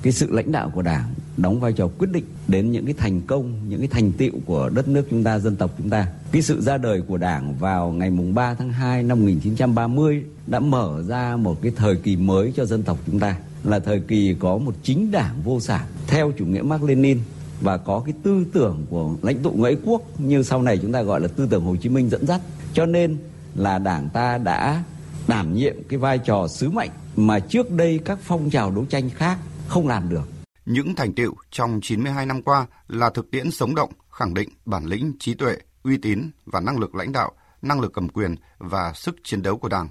cái 0.02 0.14
sự 0.14 0.32
lãnh 0.32 0.52
đạo 0.52 0.72
của 0.74 0.82
Đảng 0.82 1.14
đóng 1.38 1.60
vai 1.60 1.74
trò 1.74 1.88
quyết 1.98 2.08
định 2.12 2.26
đến 2.48 2.72
những 2.72 2.86
cái 2.86 2.94
thành 2.98 3.22
công, 3.22 3.70
những 3.70 3.80
cái 3.80 3.88
thành 3.88 4.12
tựu 4.12 4.32
của 4.46 4.70
đất 4.70 4.88
nước 4.88 5.08
chúng 5.10 5.24
ta, 5.24 5.40
dân 5.40 5.56
tộc 5.56 5.72
chúng 5.78 5.90
ta. 5.90 6.08
Cái 6.32 6.42
sự 6.42 6.62
ra 6.62 6.78
đời 6.78 7.02
của 7.02 7.18
Đảng 7.18 7.56
vào 7.56 7.92
ngày 7.92 8.10
mùng 8.10 8.36
3 8.36 8.54
tháng 8.54 8.70
2 8.70 9.04
năm 9.04 9.20
1930 9.20 10.24
đã 10.48 10.60
mở 10.60 11.04
ra 11.08 11.36
một 11.36 11.62
cái 11.62 11.72
thời 11.76 11.96
kỳ 11.96 12.16
mới 12.16 12.54
cho 12.56 12.66
dân 12.66 12.84
tộc 12.84 12.98
chúng 13.06 13.20
ta 13.20 13.38
là 13.64 13.80
thời 13.80 14.00
kỳ 14.00 14.36
có 14.40 14.58
một 14.58 14.76
chính 14.84 15.12
đảng 15.12 15.42
vô 15.44 15.60
sản 15.60 15.86
theo 16.08 16.32
chủ 16.38 16.46
nghĩa 16.46 16.62
Mác 16.62 16.84
Lenin 16.84 17.20
và 17.62 17.78
có 17.78 18.02
cái 18.06 18.14
tư 18.24 18.46
tưởng 18.54 18.86
của 18.90 19.16
lãnh 19.22 19.44
tụ 19.44 19.52
Nguyễn 19.52 19.80
quốc 19.86 20.02
như 20.20 20.44
sau 20.44 20.62
này 20.62 20.78
chúng 20.82 20.92
ta 20.92 21.02
gọi 21.02 21.22
là 21.22 21.28
tư 21.28 21.48
tưởng 21.52 21.66
Hồ 21.66 21.76
Chí 21.76 21.90
Minh 21.90 22.10
dẫn 22.10 22.28
dắt. 22.28 22.42
Cho 22.74 22.86
nên 22.86 23.18
là 23.56 23.80
Đảng 23.80 24.10
ta 24.10 24.38
đã 24.38 24.84
đảm 25.28 25.54
nhiệm 25.54 25.76
cái 25.90 26.00
vai 26.00 26.18
trò 26.18 26.48
sứ 26.48 26.70
mệnh 26.70 26.92
mà 27.16 27.40
trước 27.40 27.72
đây 27.72 28.00
các 28.06 28.20
phong 28.22 28.50
trào 28.50 28.72
đấu 28.72 28.86
tranh 28.86 29.10
khác 29.10 29.38
không 29.68 29.88
làm 29.88 30.10
được. 30.10 30.30
Những 30.66 30.96
thành 30.96 31.14
tựu 31.14 31.34
trong 31.52 31.80
92 31.82 32.26
năm 32.26 32.42
qua 32.42 32.66
là 32.88 33.10
thực 33.10 33.32
tiễn 33.32 33.52
sống 33.52 33.76
động, 33.76 33.92
khẳng 34.12 34.34
định 34.34 34.50
bản 34.66 34.86
lĩnh, 34.86 35.14
trí 35.20 35.34
tuệ, 35.34 35.58
uy 35.84 35.98
tín 35.98 36.32
và 36.46 36.60
năng 36.60 36.80
lực 36.80 36.96
lãnh 36.96 37.12
đạo, 37.12 37.32
năng 37.62 37.80
lực 37.80 37.94
cầm 37.94 38.10
quyền 38.10 38.36
và 38.58 38.94
sức 38.96 39.16
chiến 39.24 39.42
đấu 39.42 39.58
của 39.58 39.70
Đảng. 39.70 39.88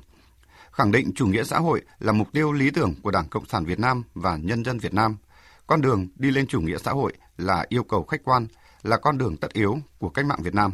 Khẳng 0.73 0.93
định 0.93 1.13
chủ 1.15 1.27
nghĩa 1.27 1.45
xã 1.45 1.59
hội 1.59 1.83
là 1.99 2.13
mục 2.13 2.29
tiêu 2.33 2.53
lý 2.53 2.71
tưởng 2.71 2.95
của 3.03 3.11
Đảng 3.11 3.29
Cộng 3.29 3.47
sản 3.47 3.65
Việt 3.65 3.79
Nam 3.79 4.03
và 4.15 4.37
nhân 4.37 4.65
dân 4.65 4.79
Việt 4.79 4.95
Nam. 4.95 5.17
Con 5.67 5.81
đường 5.81 6.09
đi 6.17 6.31
lên 6.31 6.47
chủ 6.47 6.61
nghĩa 6.61 6.79
xã 6.79 6.91
hội 6.91 7.13
là 7.37 7.67
yêu 7.69 7.85
cầu 7.85 8.05
khách 8.05 8.25
quan, 8.25 8.47
là 8.83 8.97
con 8.97 9.19
đường 9.19 9.37
tất 9.37 9.53
yếu 9.53 9.79
của 9.99 10.09
cách 10.09 10.27
mạng 10.27 10.43
Việt 10.43 10.55
Nam. 10.55 10.73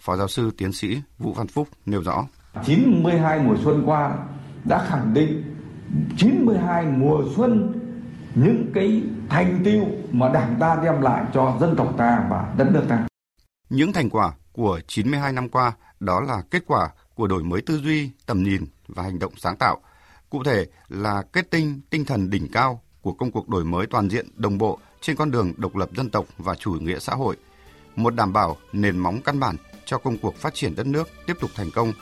Phó 0.00 0.16
giáo 0.16 0.28
sư 0.28 0.50
tiến 0.58 0.72
sĩ 0.72 1.02
Vũ 1.18 1.32
Văn 1.32 1.46
Phúc 1.46 1.68
nêu 1.86 2.02
rõ. 2.02 2.26
92 2.64 3.38
mùa 3.38 3.56
xuân 3.64 3.82
qua 3.86 4.14
đã 4.64 4.86
khẳng 4.88 5.14
định 5.14 5.54
92 6.16 6.84
mùa 6.86 7.24
xuân 7.36 7.72
những 8.34 8.70
cái 8.74 9.02
thành 9.28 9.62
tựu 9.64 9.86
mà 10.12 10.28
Đảng 10.28 10.56
ta 10.60 10.80
đem 10.84 11.00
lại 11.00 11.24
cho 11.34 11.56
dân 11.60 11.76
tộc 11.76 11.94
ta 11.98 12.26
và 12.30 12.54
đất 12.58 12.68
nước 12.72 12.84
ta. 12.88 13.06
Những 13.70 13.92
thành 13.92 14.10
quả 14.10 14.32
của 14.52 14.80
92 14.86 15.32
năm 15.32 15.48
qua 15.48 15.72
đó 16.00 16.20
là 16.20 16.42
kết 16.50 16.62
quả 16.66 16.90
của 17.14 17.26
đổi 17.26 17.44
mới 17.44 17.62
tư 17.62 17.78
duy, 17.78 18.10
tầm 18.26 18.42
nhìn 18.42 18.66
và 18.88 19.02
hành 19.02 19.18
động 19.18 19.32
sáng 19.36 19.56
tạo. 19.56 19.80
Cụ 20.30 20.44
thể 20.44 20.66
là 20.88 21.22
kết 21.32 21.50
tinh 21.50 21.80
tinh 21.90 22.04
thần 22.04 22.30
đỉnh 22.30 22.48
cao 22.52 22.82
của 23.06 23.12
công 23.12 23.30
cuộc 23.30 23.48
đổi 23.48 23.64
mới 23.64 23.86
toàn 23.86 24.10
diện, 24.10 24.26
đồng 24.36 24.58
bộ 24.58 24.78
trên 25.00 25.16
con 25.16 25.30
đường 25.30 25.52
độc 25.56 25.76
lập 25.76 25.88
dân 25.96 26.10
tộc 26.10 26.24
và 26.38 26.54
chủ 26.54 26.72
nghĩa 26.72 26.98
xã 26.98 27.14
hội. 27.14 27.36
Một 27.96 28.14
đảm 28.14 28.32
bảo 28.32 28.56
nền 28.72 28.98
móng 28.98 29.20
căn 29.24 29.40
bản 29.40 29.56
cho 29.84 29.98
công 29.98 30.18
cuộc 30.18 30.36
phát 30.36 30.54
triển 30.54 30.74
đất 30.76 30.86
nước 30.86 31.08
tiếp 31.26 31.36
tục 31.40 31.50
thành 31.54 31.70
công 31.70 31.92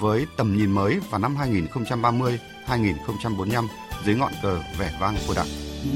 với 0.00 0.26
tầm 0.36 0.56
nhìn 0.56 0.70
mới 0.70 1.00
vào 1.10 1.20
năm 1.20 1.36
2030-2045 2.66 3.66
dưới 4.04 4.14
ngọn 4.14 4.32
cờ 4.42 4.60
vẻ 4.78 4.98
vang 5.00 5.16
của 5.28 5.34
Đảng 5.34 5.46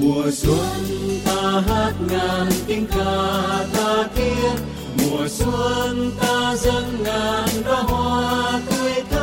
mùa 0.01 0.31
xuân 0.33 0.59
ta 1.25 1.63
hát 1.69 1.93
ngàn 2.11 2.49
tiếng 2.67 2.87
ca 2.87 3.65
ta 3.75 4.09
kia, 4.17 4.49
mùa 4.99 5.29
xuân 5.29 6.11
ta 6.21 6.57
dâng 6.57 7.03
ngàn 7.05 7.49
đóa 7.65 7.83
hoa 7.83 8.61
tươi 8.71 8.95
thắm 9.11 9.16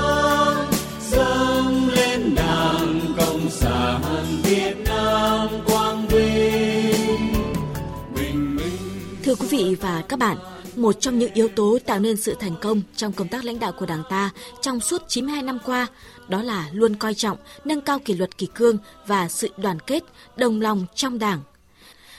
thưa 9.34 9.46
quý 9.46 9.58
vị 9.58 9.76
và 9.82 10.04
các 10.10 10.20
bạn 10.20 10.38
một 10.76 10.96
trong 11.00 11.20
những 11.20 11.34
yếu 11.34 11.48
tố 11.48 11.78
tạo 11.86 12.00
nên 12.00 12.18
sự 12.18 12.36
thành 12.40 12.56
công 12.62 12.82
trong 12.96 13.14
công 13.14 13.28
tác 13.28 13.46
lãnh 13.46 13.60
đạo 13.60 13.72
của 13.72 13.86
Đảng 13.86 14.04
ta 14.10 14.30
trong 14.62 14.80
suốt 14.80 15.02
92 15.08 15.42
năm 15.42 15.60
qua 15.66 15.88
đó 16.28 16.44
là 16.44 16.70
luôn 16.74 16.96
coi 16.96 17.14
trọng, 17.14 17.38
nâng 17.66 17.82
cao 17.82 18.00
kỷ 18.00 18.14
luật 18.14 18.38
kỷ 18.38 18.48
cương 18.56 18.78
và 19.08 19.30
sự 19.30 19.50
đoàn 19.58 19.80
kết, 19.80 20.04
đồng 20.38 20.62
lòng 20.62 20.86
trong 20.96 21.20
Đảng. 21.20 21.42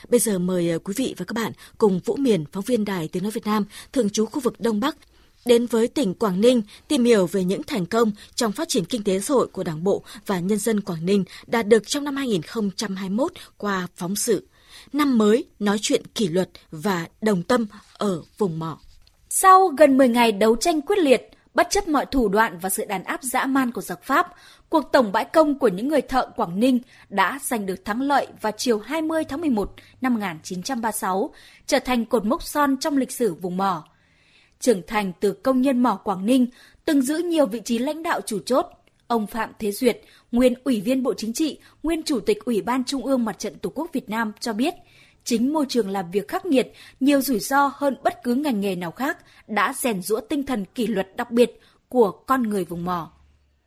Bây 0.09 0.19
giờ 0.19 0.39
mời 0.39 0.69
ờ, 0.69 0.79
quý 0.79 0.93
vị 0.97 1.15
và 1.17 1.25
các 1.25 1.33
bạn 1.33 1.51
cùng 1.77 1.99
Vũ 2.05 2.15
Miền, 2.15 2.45
phóng 2.51 2.63
viên 2.63 2.85
Đài 2.85 3.07
Tiếng 3.07 3.23
Nói 3.23 3.31
Việt 3.31 3.45
Nam, 3.45 3.65
thường 3.93 4.09
trú 4.09 4.25
khu 4.25 4.39
vực 4.39 4.59
Đông 4.59 4.79
Bắc, 4.79 4.95
đến 5.45 5.65
với 5.65 5.87
tỉnh 5.87 6.13
Quảng 6.13 6.41
Ninh 6.41 6.61
tìm 6.87 7.03
hiểu 7.03 7.25
về 7.25 7.43
những 7.43 7.63
thành 7.63 7.85
công 7.85 8.11
trong 8.35 8.51
phát 8.51 8.69
triển 8.69 8.85
kinh 8.85 9.03
tế 9.03 9.19
xã 9.19 9.33
hội 9.33 9.47
của 9.47 9.63
Đảng 9.63 9.83
bộ 9.83 10.03
và 10.25 10.39
nhân 10.39 10.59
dân 10.59 10.81
Quảng 10.81 11.05
Ninh 11.05 11.23
đạt 11.47 11.67
được 11.67 11.87
trong 11.87 12.03
năm 12.03 12.15
2021 12.15 13.31
qua 13.57 13.87
phóng 13.95 14.15
sự. 14.15 14.43
Năm 14.95 15.17
mới 15.17 15.45
nói 15.59 15.77
chuyện 15.81 16.01
kỷ 16.15 16.27
luật 16.27 16.49
và 16.71 17.07
đồng 17.21 17.43
tâm 17.43 17.67
ở 17.97 18.21
vùng 18.37 18.59
mỏ. 18.59 18.77
Sau 19.29 19.67
gần 19.67 19.97
10 19.97 20.09
ngày 20.09 20.31
đấu 20.31 20.55
tranh 20.55 20.81
quyết 20.81 20.97
liệt, 20.97 21.31
Bất 21.53 21.67
chấp 21.69 21.87
mọi 21.87 22.05
thủ 22.05 22.29
đoạn 22.29 22.57
và 22.61 22.69
sự 22.69 22.85
đàn 22.85 23.03
áp 23.03 23.23
dã 23.23 23.45
man 23.45 23.71
của 23.71 23.81
giặc 23.81 24.03
Pháp, 24.03 24.33
cuộc 24.69 24.91
tổng 24.91 25.11
bãi 25.11 25.25
công 25.25 25.59
của 25.59 25.67
những 25.67 25.87
người 25.87 26.01
thợ 26.01 26.27
Quảng 26.35 26.59
Ninh 26.59 26.79
đã 27.09 27.39
giành 27.43 27.65
được 27.65 27.85
thắng 27.85 28.01
lợi 28.01 28.27
vào 28.41 28.51
chiều 28.57 28.79
20 28.79 29.23
tháng 29.23 29.41
11 29.41 29.73
năm 30.01 30.13
1936, 30.13 31.29
trở 31.67 31.79
thành 31.79 32.05
cột 32.05 32.25
mốc 32.25 32.43
son 32.43 32.77
trong 32.77 32.97
lịch 32.97 33.11
sử 33.11 33.33
vùng 33.33 33.57
mỏ. 33.57 33.83
Trưởng 34.59 34.81
thành 34.87 35.11
từ 35.19 35.31
công 35.31 35.61
nhân 35.61 35.83
mỏ 35.83 35.99
Quảng 36.03 36.25
Ninh, 36.25 36.47
từng 36.85 37.01
giữ 37.01 37.17
nhiều 37.17 37.45
vị 37.45 37.61
trí 37.65 37.77
lãnh 37.77 38.03
đạo 38.03 38.21
chủ 38.21 38.39
chốt, 38.45 38.65
ông 39.07 39.27
Phạm 39.27 39.51
Thế 39.59 39.71
Duyệt, 39.71 40.01
nguyên 40.31 40.53
Ủy 40.63 40.81
viên 40.81 41.03
Bộ 41.03 41.13
Chính 41.17 41.33
trị, 41.33 41.59
nguyên 41.83 42.03
Chủ 42.03 42.19
tịch 42.19 42.45
Ủy 42.45 42.61
ban 42.61 42.83
Trung 42.83 43.05
ương 43.05 43.25
Mặt 43.25 43.39
trận 43.39 43.57
Tổ 43.57 43.69
quốc 43.75 43.89
Việt 43.93 44.09
Nam 44.09 44.31
cho 44.39 44.53
biết– 44.53 44.73
chính 45.25 45.53
môi 45.53 45.65
trường 45.69 45.89
làm 45.89 46.11
việc 46.11 46.27
khắc 46.27 46.45
nghiệt, 46.45 46.73
nhiều 46.99 47.21
rủi 47.21 47.39
ro 47.39 47.71
hơn 47.73 47.95
bất 48.03 48.23
cứ 48.23 48.35
ngành 48.35 48.61
nghề 48.61 48.75
nào 48.75 48.91
khác 48.91 49.17
đã 49.47 49.73
rèn 49.73 50.01
rũa 50.01 50.21
tinh 50.21 50.45
thần 50.45 50.65
kỷ 50.75 50.87
luật 50.87 51.07
đặc 51.15 51.31
biệt 51.31 51.59
của 51.89 52.11
con 52.11 52.43
người 52.43 52.65
vùng 52.65 52.85
mỏ. 52.85 53.11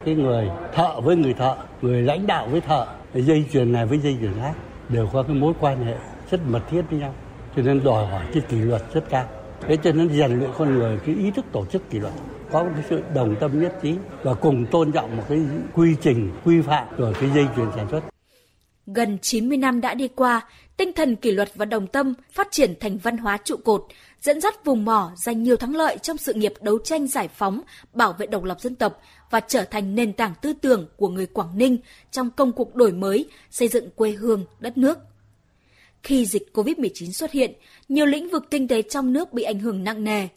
Cái 0.04 0.14
người 0.14 0.48
thợ 0.74 1.00
với 1.00 1.16
người 1.16 1.34
thợ, 1.34 1.56
người 1.82 2.02
lãnh 2.02 2.26
đạo 2.26 2.48
với 2.50 2.60
thợ, 2.60 2.86
dây 3.14 3.44
chuyền 3.52 3.72
này 3.72 3.86
với 3.86 3.98
dây 3.98 4.16
chuyền 4.20 4.34
khác 4.40 4.54
đều 4.88 5.08
có 5.12 5.22
cái 5.22 5.34
mối 5.34 5.52
quan 5.60 5.84
hệ 5.84 5.94
rất 6.30 6.40
mật 6.46 6.60
thiết 6.70 6.82
với 6.90 7.00
nhau. 7.00 7.14
Cho 7.56 7.62
nên 7.62 7.84
đòi 7.84 8.06
hỏi 8.06 8.24
cái 8.32 8.42
kỷ 8.48 8.56
luật 8.56 8.82
rất 8.94 9.04
cao. 9.10 9.28
Thế 9.60 9.76
cho 9.76 9.92
nên 9.92 10.08
rèn 10.08 10.38
luyện 10.38 10.50
con 10.58 10.74
người 10.74 10.98
cái 11.06 11.14
ý 11.14 11.30
thức 11.30 11.44
tổ 11.52 11.66
chức 11.66 11.90
kỷ 11.90 11.98
luật 11.98 12.12
có 12.52 12.64
một 12.64 12.70
cái 12.74 12.84
sự 12.90 13.02
đồng 13.14 13.36
tâm 13.40 13.62
nhất 13.62 13.78
trí 13.82 13.94
và 14.22 14.34
cùng 14.34 14.66
tôn 14.70 14.92
trọng 14.92 15.16
một 15.16 15.22
cái 15.28 15.38
quy 15.74 15.94
trình 16.02 16.30
quy 16.44 16.60
phạm 16.60 16.88
của 16.96 17.12
cái 17.20 17.30
dây 17.34 17.46
chuyền 17.56 17.66
sản 17.76 17.86
xuất. 17.90 18.00
Gần 18.86 19.18
90 19.22 19.58
năm 19.58 19.80
đã 19.80 19.94
đi 19.94 20.08
qua, 20.08 20.40
tinh 20.76 20.92
thần 20.92 21.16
kỷ 21.16 21.30
luật 21.30 21.48
và 21.54 21.64
đồng 21.64 21.86
tâm 21.86 22.14
phát 22.32 22.48
triển 22.50 22.74
thành 22.80 22.98
văn 22.98 23.16
hóa 23.16 23.38
trụ 23.44 23.56
cột, 23.56 23.86
dẫn 24.20 24.40
dắt 24.40 24.64
vùng 24.64 24.84
mỏ 24.84 25.12
giành 25.16 25.42
nhiều 25.42 25.56
thắng 25.56 25.76
lợi 25.76 25.98
trong 25.98 26.16
sự 26.16 26.34
nghiệp 26.34 26.52
đấu 26.60 26.78
tranh 26.78 27.06
giải 27.06 27.28
phóng, 27.28 27.60
bảo 27.92 28.12
vệ 28.12 28.26
độc 28.26 28.44
lập 28.44 28.60
dân 28.60 28.74
tộc 28.74 29.00
và 29.30 29.40
trở 29.40 29.64
thành 29.64 29.94
nền 29.94 30.12
tảng 30.12 30.34
tư 30.42 30.52
tưởng 30.52 30.88
của 30.96 31.08
người 31.08 31.26
Quảng 31.26 31.58
Ninh 31.58 31.78
trong 32.10 32.30
công 32.30 32.52
cuộc 32.52 32.74
đổi 32.74 32.92
mới, 32.92 33.28
xây 33.50 33.68
dựng 33.68 33.90
quê 33.90 34.10
hương, 34.10 34.44
đất 34.60 34.78
nước. 34.78 34.98
Khi 36.02 36.26
dịch 36.26 36.48
COVID-19 36.54 37.12
xuất 37.12 37.32
hiện, 37.32 37.52
nhiều 37.88 38.06
lĩnh 38.06 38.28
vực 38.28 38.44
kinh 38.50 38.68
tế 38.68 38.82
trong 38.82 39.12
nước 39.12 39.32
bị 39.32 39.42
ảnh 39.42 39.58
hưởng 39.58 39.84
nặng 39.84 40.04
nề. 40.04 40.28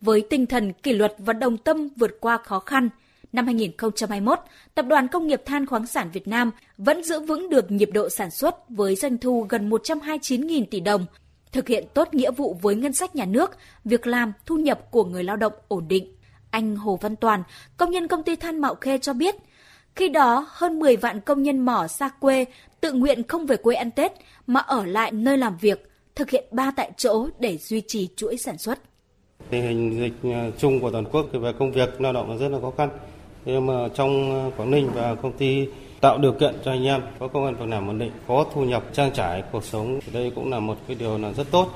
Với 0.00 0.20
tinh 0.30 0.46
thần 0.46 0.72
kỷ 0.72 0.92
luật 0.92 1.14
và 1.18 1.32
đồng 1.32 1.58
tâm 1.58 1.88
vượt 1.96 2.10
qua 2.20 2.38
khó 2.38 2.58
khăn– 2.58 2.88
Năm 3.32 3.46
2021, 3.46 4.38
Tập 4.74 4.86
đoàn 4.88 5.08
Công 5.08 5.26
nghiệp 5.26 5.42
Than 5.46 5.66
khoáng 5.66 5.86
sản 5.86 6.10
Việt 6.12 6.28
Nam 6.28 6.50
vẫn 6.78 7.04
giữ 7.04 7.20
vững 7.20 7.50
được 7.50 7.70
nhịp 7.70 7.90
độ 7.92 8.08
sản 8.08 8.30
xuất 8.30 8.68
với 8.68 8.96
doanh 8.96 9.18
thu 9.18 9.46
gần 9.48 9.70
129.000 9.70 10.64
tỷ 10.70 10.80
đồng, 10.80 11.06
thực 11.52 11.68
hiện 11.68 11.84
tốt 11.94 12.14
nghĩa 12.14 12.30
vụ 12.30 12.56
với 12.62 12.74
ngân 12.74 12.92
sách 12.92 13.16
nhà 13.16 13.24
nước, 13.24 13.50
việc 13.84 14.06
làm, 14.06 14.32
thu 14.46 14.56
nhập 14.56 14.90
của 14.90 15.04
người 15.04 15.24
lao 15.24 15.36
động 15.36 15.52
ổn 15.68 15.88
định. 15.88 16.14
Anh 16.50 16.76
Hồ 16.76 16.98
Văn 17.02 17.16
Toàn, 17.16 17.42
công 17.76 17.90
nhân 17.90 18.08
công 18.08 18.22
ty 18.22 18.36
than 18.36 18.60
Mạo 18.60 18.74
Khê 18.74 18.98
cho 18.98 19.12
biết, 19.12 19.34
khi 19.96 20.08
đó 20.08 20.46
hơn 20.48 20.78
10 20.78 20.96
vạn 20.96 21.20
công 21.20 21.42
nhân 21.42 21.60
mỏ 21.60 21.86
xa 21.86 22.08
quê 22.08 22.44
tự 22.80 22.92
nguyện 22.92 23.22
không 23.28 23.46
về 23.46 23.56
quê 23.56 23.74
ăn 23.74 23.90
Tết 23.90 24.12
mà 24.46 24.60
ở 24.60 24.84
lại 24.84 25.12
nơi 25.12 25.38
làm 25.38 25.56
việc, 25.56 25.90
thực 26.14 26.30
hiện 26.30 26.44
ba 26.50 26.70
tại 26.76 26.90
chỗ 26.96 27.28
để 27.38 27.58
duy 27.58 27.82
trì 27.86 28.08
chuỗi 28.16 28.36
sản 28.36 28.58
xuất. 28.58 28.78
Tình 29.50 29.62
hình 29.62 29.98
dịch 30.00 30.32
ờ, 30.32 30.50
chung 30.58 30.80
của 30.80 30.90
toàn 30.90 31.04
quốc 31.04 31.26
về 31.32 31.52
công 31.58 31.72
việc 31.72 32.00
lao 32.00 32.12
động 32.12 32.30
là 32.30 32.36
rất 32.36 32.48
là 32.48 32.60
khó 32.60 32.72
khăn 32.76 32.88
nhưng 33.44 33.66
mà 33.66 33.88
trong 33.94 34.42
ờ, 34.44 34.50
Quảng 34.56 34.70
Ninh 34.70 34.90
và 34.94 35.14
công 35.14 35.32
ty 35.32 35.66
tạo 36.00 36.18
điều 36.18 36.32
kiện 36.32 36.54
cho 36.64 36.70
anh 36.70 36.84
em 36.84 37.00
có 37.18 37.28
công 37.28 37.44
an 37.44 37.54
việc 37.54 37.68
làm 37.68 37.88
ổn 37.88 37.98
định, 37.98 38.12
có 38.28 38.46
thu 38.54 38.64
nhập 38.64 38.84
trang 38.92 39.10
trải 39.14 39.42
cuộc 39.52 39.64
sống 39.64 40.00
thì 40.06 40.12
đây 40.12 40.32
cũng 40.34 40.50
là 40.50 40.60
một 40.60 40.76
cái 40.86 40.96
điều 41.00 41.18
là 41.18 41.32
rất 41.32 41.46
tốt. 41.50 41.70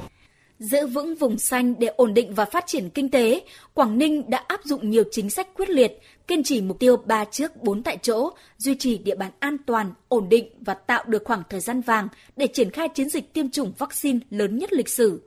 Giữ 0.59 0.87
vững 0.87 1.14
vùng 1.14 1.38
xanh 1.38 1.75
để 1.79 1.87
ổn 1.87 2.14
định 2.14 2.35
và 2.35 2.45
phát 2.45 2.64
triển 2.67 2.91
kinh 2.91 3.09
tế, 3.09 3.43
Quảng 3.75 3.99
Ninh 3.99 4.31
đã 4.31 4.45
áp 4.49 4.61
dụng 4.64 4.91
nhiều 4.91 5.05
chính 5.11 5.31
sách 5.31 5.49
quyết 5.57 5.71
liệt, 5.71 6.00
kiên 6.26 6.43
trì 6.43 6.61
mục 6.61 6.79
tiêu 6.79 6.97
3 6.97 7.25
trước 7.25 7.62
4 7.62 7.83
tại 7.83 7.99
chỗ, 8.02 8.31
duy 8.59 8.75
trì 8.75 8.99
địa 8.99 9.14
bàn 9.14 9.31
an 9.38 9.57
toàn, 9.67 9.93
ổn 10.09 10.29
định 10.29 10.49
và 10.61 10.75
tạo 10.75 11.05
được 11.07 11.23
khoảng 11.25 11.43
thời 11.50 11.61
gian 11.61 11.81
vàng 11.81 12.09
để 12.37 12.47
triển 12.47 12.71
khai 12.71 12.88
chiến 12.88 13.09
dịch 13.09 13.33
tiêm 13.33 13.50
chủng 13.50 13.73
vaccine 13.79 14.19
lớn 14.31 14.59
nhất 14.59 14.73
lịch 14.73 14.88
sử 14.88 15.21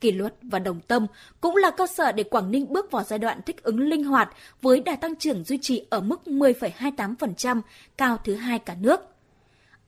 kỷ 0.00 0.12
luật 0.12 0.34
và 0.42 0.58
đồng 0.58 0.80
tâm 0.80 1.06
cũng 1.40 1.56
là 1.56 1.70
cơ 1.70 1.86
sở 1.86 2.12
để 2.12 2.22
Quảng 2.22 2.50
Ninh 2.50 2.72
bước 2.72 2.90
vào 2.90 3.02
giai 3.02 3.18
đoạn 3.18 3.40
thích 3.46 3.62
ứng 3.62 3.80
linh 3.80 4.04
hoạt 4.04 4.28
với 4.62 4.80
đà 4.80 4.96
tăng 4.96 5.16
trưởng 5.16 5.44
duy 5.44 5.58
trì 5.62 5.86
ở 5.90 6.00
mức 6.00 6.20
10,28%, 6.26 7.60
cao 7.96 8.16
thứ 8.24 8.34
hai 8.34 8.58
cả 8.58 8.76
nước. 8.80 9.00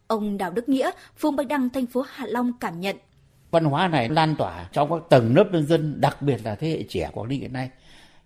Ông 0.06 0.38
Đào 0.38 0.50
Đức 0.50 0.68
Nghĩa, 0.68 0.90
phường 1.18 1.36
Bạch 1.36 1.46
Đăng, 1.46 1.70
thành 1.70 1.86
phố 1.86 2.04
Hạ 2.08 2.26
Long 2.28 2.52
cảm 2.60 2.80
nhận. 2.80 2.96
Văn 3.50 3.64
hóa 3.64 3.88
này 3.88 4.08
lan 4.08 4.36
tỏa 4.36 4.68
trong 4.72 4.90
các 4.90 5.02
tầng 5.10 5.36
lớp 5.36 5.44
nhân 5.52 5.66
dân, 5.66 6.00
đặc 6.00 6.22
biệt 6.22 6.40
là 6.44 6.54
thế 6.54 6.68
hệ 6.68 6.82
trẻ 6.88 7.10
Quảng 7.12 7.28
Ninh 7.28 7.40
hiện 7.40 7.52
nay, 7.52 7.70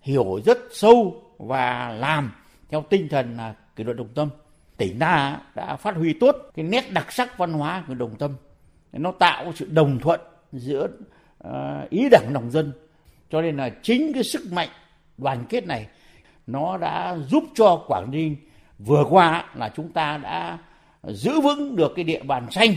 hiểu 0.01 0.39
rất 0.45 0.57
sâu 0.71 1.23
và 1.37 1.89
làm 1.99 2.31
theo 2.69 2.85
tinh 2.89 3.07
thần 3.09 3.37
là 3.37 3.55
kỷ 3.75 3.83
luật 3.83 3.97
đồng 3.97 4.13
tâm. 4.15 4.29
tỉnh 4.77 4.99
ta 4.99 5.39
đã 5.55 5.75
phát 5.75 5.95
huy 5.95 6.13
tốt 6.13 6.35
cái 6.55 6.65
nét 6.65 6.91
đặc 6.91 7.11
sắc 7.11 7.37
văn 7.37 7.53
hóa 7.53 7.83
của 7.87 7.93
đồng 7.93 8.15
tâm 8.15 8.31
nó 8.91 9.11
tạo 9.11 9.51
sự 9.55 9.67
đồng 9.71 9.99
thuận 9.99 10.19
giữa 10.51 10.87
Ờ, 11.37 11.87
ý 11.89 12.09
đảng 12.11 12.33
lòng 12.33 12.51
dân 12.51 12.71
cho 13.29 13.41
nên 13.41 13.57
là 13.57 13.69
chính 13.81 14.13
cái 14.13 14.23
sức 14.23 14.51
mạnh 14.51 14.69
đoàn 15.17 15.45
kết 15.49 15.67
này 15.67 15.87
nó 16.47 16.77
đã 16.77 17.17
giúp 17.27 17.43
cho 17.55 17.83
Quảng 17.87 18.11
Ninh 18.11 18.35
vừa 18.79 19.05
qua 19.09 19.45
là 19.55 19.71
chúng 19.75 19.91
ta 19.91 20.17
đã 20.17 20.57
giữ 21.03 21.39
vững 21.41 21.75
được 21.75 21.91
cái 21.95 22.03
địa 22.03 22.23
bàn 22.23 22.51
xanh 22.51 22.75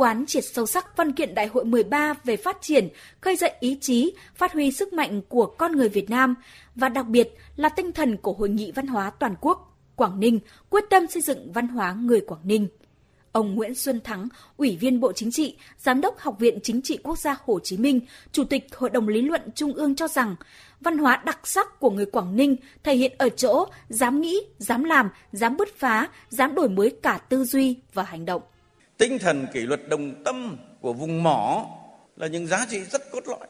quán 0.00 0.24
triệt 0.26 0.44
sâu 0.44 0.66
sắc 0.66 0.96
văn 0.96 1.12
kiện 1.12 1.34
Đại 1.34 1.46
hội 1.46 1.64
13 1.64 2.14
về 2.24 2.36
phát 2.36 2.58
triển, 2.60 2.88
khơi 3.20 3.36
dậy 3.36 3.52
ý 3.60 3.78
chí, 3.80 4.14
phát 4.34 4.52
huy 4.52 4.72
sức 4.72 4.92
mạnh 4.92 5.20
của 5.28 5.46
con 5.46 5.72
người 5.72 5.88
Việt 5.88 6.10
Nam 6.10 6.34
và 6.74 6.88
đặc 6.88 7.06
biệt 7.06 7.28
là 7.56 7.68
tinh 7.68 7.92
thần 7.92 8.16
của 8.16 8.32
Hội 8.32 8.48
nghị 8.48 8.72
Văn 8.72 8.86
hóa 8.86 9.10
Toàn 9.10 9.34
quốc 9.40 9.78
Quảng 9.96 10.20
Ninh 10.20 10.38
quyết 10.70 10.84
tâm 10.90 11.06
xây 11.06 11.22
dựng 11.22 11.52
văn 11.52 11.68
hóa 11.68 11.92
người 11.92 12.20
Quảng 12.20 12.40
Ninh. 12.44 12.68
Ông 13.32 13.54
Nguyễn 13.54 13.74
Xuân 13.74 14.00
Thắng, 14.04 14.28
Ủy 14.56 14.76
viên 14.76 15.00
Bộ 15.00 15.12
Chính 15.12 15.30
trị, 15.30 15.56
Giám 15.78 16.00
đốc 16.00 16.18
Học 16.18 16.36
viện 16.38 16.58
Chính 16.62 16.82
trị 16.82 16.98
Quốc 17.02 17.18
gia 17.18 17.36
Hồ 17.44 17.60
Chí 17.62 17.76
Minh, 17.76 18.00
Chủ 18.32 18.44
tịch 18.44 18.76
Hội 18.76 18.90
đồng 18.90 19.08
Lý 19.08 19.22
luận 19.22 19.42
Trung 19.54 19.72
ương 19.72 19.96
cho 19.96 20.08
rằng, 20.08 20.36
văn 20.80 20.98
hóa 20.98 21.22
đặc 21.24 21.46
sắc 21.46 21.80
của 21.80 21.90
người 21.90 22.06
Quảng 22.06 22.36
Ninh 22.36 22.56
thể 22.82 22.94
hiện 22.94 23.12
ở 23.18 23.28
chỗ 23.28 23.66
dám 23.88 24.20
nghĩ, 24.20 24.40
dám 24.58 24.84
làm, 24.84 25.10
dám 25.32 25.56
bứt 25.56 25.68
phá, 25.78 26.08
dám 26.28 26.54
đổi 26.54 26.68
mới 26.68 26.96
cả 27.02 27.18
tư 27.28 27.44
duy 27.44 27.76
và 27.94 28.02
hành 28.02 28.24
động. 28.24 28.42
Tinh 28.98 29.18
thần 29.18 29.46
kỷ 29.52 29.60
luật 29.60 29.88
đồng 29.88 30.24
tâm 30.24 30.56
của 30.80 30.92
vùng 30.92 31.22
mỏ 31.22 31.66
là 32.16 32.26
những 32.26 32.46
giá 32.46 32.66
trị 32.70 32.80
rất 32.80 33.12
cốt 33.12 33.28
lõi. 33.28 33.48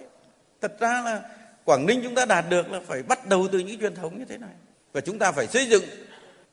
Thật 0.61 0.81
ra 0.81 1.03
là 1.05 1.23
Quảng 1.65 1.87
Ninh 1.87 2.01
chúng 2.05 2.15
ta 2.15 2.25
đạt 2.25 2.45
được 2.51 2.71
là 2.71 2.81
phải 2.87 3.03
bắt 3.03 3.27
đầu 3.27 3.49
từ 3.53 3.59
những 3.59 3.81
truyền 3.81 3.95
thống 3.95 4.19
như 4.19 4.25
thế 4.25 4.39
này. 4.39 4.55
Và 4.93 5.01
chúng 5.01 5.19
ta 5.19 5.33
phải 5.33 5.47
xây 5.47 5.67
dựng 5.67 5.85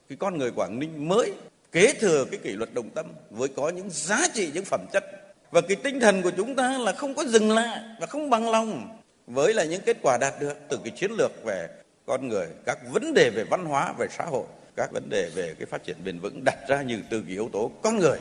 cái 0.09 0.17
con 0.17 0.37
người 0.37 0.51
Quảng 0.51 0.79
Ninh 0.79 1.09
mới 1.09 1.33
kế 1.71 1.93
thừa 1.93 2.25
cái 2.31 2.39
kỷ 2.43 2.51
luật 2.51 2.73
đồng 2.73 2.89
tâm 2.89 3.05
với 3.29 3.47
có 3.47 3.69
những 3.69 3.89
giá 3.89 4.27
trị 4.33 4.51
những 4.53 4.65
phẩm 4.65 4.85
chất 4.93 5.03
và 5.51 5.61
cái 5.61 5.77
tinh 5.83 5.99
thần 5.99 6.21
của 6.21 6.31
chúng 6.37 6.55
ta 6.55 6.77
là 6.77 6.91
không 6.91 7.15
có 7.15 7.25
dừng 7.25 7.51
lại 7.51 7.79
và 7.99 8.07
không 8.07 8.29
bằng 8.29 8.49
lòng 8.49 8.97
với 9.27 9.53
là 9.53 9.63
những 9.63 9.81
kết 9.85 9.97
quả 10.01 10.17
đạt 10.21 10.33
được 10.39 10.53
từ 10.69 10.79
cái 10.83 10.91
chiến 10.95 11.11
lược 11.11 11.43
về 11.43 11.67
con 12.05 12.27
người 12.27 12.47
các 12.65 12.77
vấn 12.91 13.13
đề 13.13 13.29
về 13.29 13.43
văn 13.43 13.65
hóa 13.65 13.93
về 13.99 14.07
xã 14.17 14.25
hội 14.25 14.45
các 14.75 14.91
vấn 14.91 15.09
đề 15.09 15.29
về 15.35 15.55
cái 15.59 15.65
phát 15.65 15.83
triển 15.83 15.97
bền 16.05 16.19
vững 16.19 16.43
đặt 16.45 16.57
ra 16.67 16.81
như 16.81 16.99
từ 17.09 17.21
cái 17.21 17.31
yếu 17.31 17.49
tố 17.53 17.71
con 17.81 17.97
người 17.97 18.19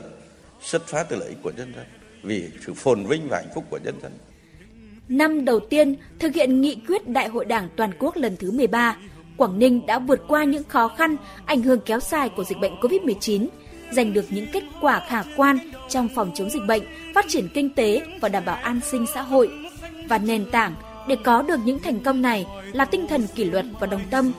xuất 0.61 0.87
phát 0.87 1.09
từ 1.09 1.15
lợi 1.15 1.29
ích 1.29 1.37
của 1.43 1.51
nhân 1.57 1.73
dân 1.75 1.85
vì 2.23 2.49
sự 2.65 2.73
phồn 2.73 3.05
vinh 3.05 3.27
và 3.29 3.37
hạnh 3.37 3.49
phúc 3.55 3.63
của 3.69 3.79
nhân 3.83 3.95
dân. 4.01 4.11
Năm 5.09 5.45
đầu 5.45 5.59
tiên 5.59 5.95
thực 6.19 6.35
hiện 6.35 6.61
nghị 6.61 6.77
quyết 6.87 7.07
Đại 7.07 7.27
hội 7.27 7.45
Đảng 7.45 7.69
toàn 7.75 7.91
quốc 7.99 8.17
lần 8.17 8.35
thứ 8.37 8.51
13, 8.51 8.97
Quảng 9.37 9.59
Ninh 9.59 9.85
đã 9.85 9.99
vượt 9.99 10.21
qua 10.27 10.43
những 10.43 10.63
khó 10.63 10.87
khăn, 10.87 11.15
ảnh 11.45 11.61
hưởng 11.61 11.79
kéo 11.85 11.99
dài 11.99 12.29
của 12.29 12.43
dịch 12.43 12.57
bệnh 12.59 12.75
COVID-19, 12.75 13.47
giành 13.91 14.13
được 14.13 14.25
những 14.29 14.47
kết 14.51 14.63
quả 14.81 15.01
khả 15.07 15.23
quan 15.35 15.57
trong 15.89 16.07
phòng 16.15 16.31
chống 16.35 16.49
dịch 16.49 16.65
bệnh, 16.67 16.83
phát 17.15 17.25
triển 17.27 17.49
kinh 17.53 17.69
tế 17.69 18.01
và 18.21 18.29
đảm 18.29 18.45
bảo 18.45 18.55
an 18.55 18.79
sinh 18.91 19.05
xã 19.13 19.21
hội. 19.21 19.51
Và 20.09 20.17
nền 20.17 20.51
tảng 20.51 20.75
để 21.07 21.15
có 21.23 21.41
được 21.41 21.59
những 21.65 21.79
thành 21.79 21.99
công 21.99 22.21
này 22.21 22.45
là 22.73 22.85
tinh 22.85 23.07
thần 23.07 23.27
kỷ 23.35 23.43
luật 23.43 23.65
và 23.79 23.87
đồng 23.87 24.01
tâm, 24.11 24.31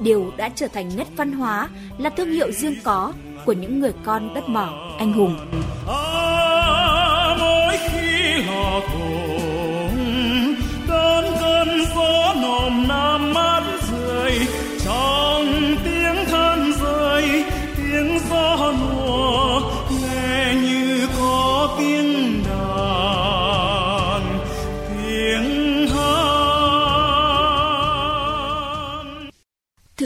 điều 0.00 0.32
đã 0.36 0.48
trở 0.48 0.68
thành 0.68 0.90
nét 0.96 1.06
văn 1.16 1.32
hóa, 1.32 1.68
là 1.98 2.10
thương 2.10 2.30
hiệu 2.30 2.52
riêng 2.52 2.74
có 2.84 3.12
của 3.46 3.52
những 3.52 3.80
người 3.80 3.92
con 4.04 4.34
đất 4.34 4.48
mỏ 4.48 4.94
anh 4.98 5.12
hùng. 5.12 5.36
À, 5.88 7.36
mỗi 7.40 7.76
khi 7.90 8.42
họ 8.42 8.80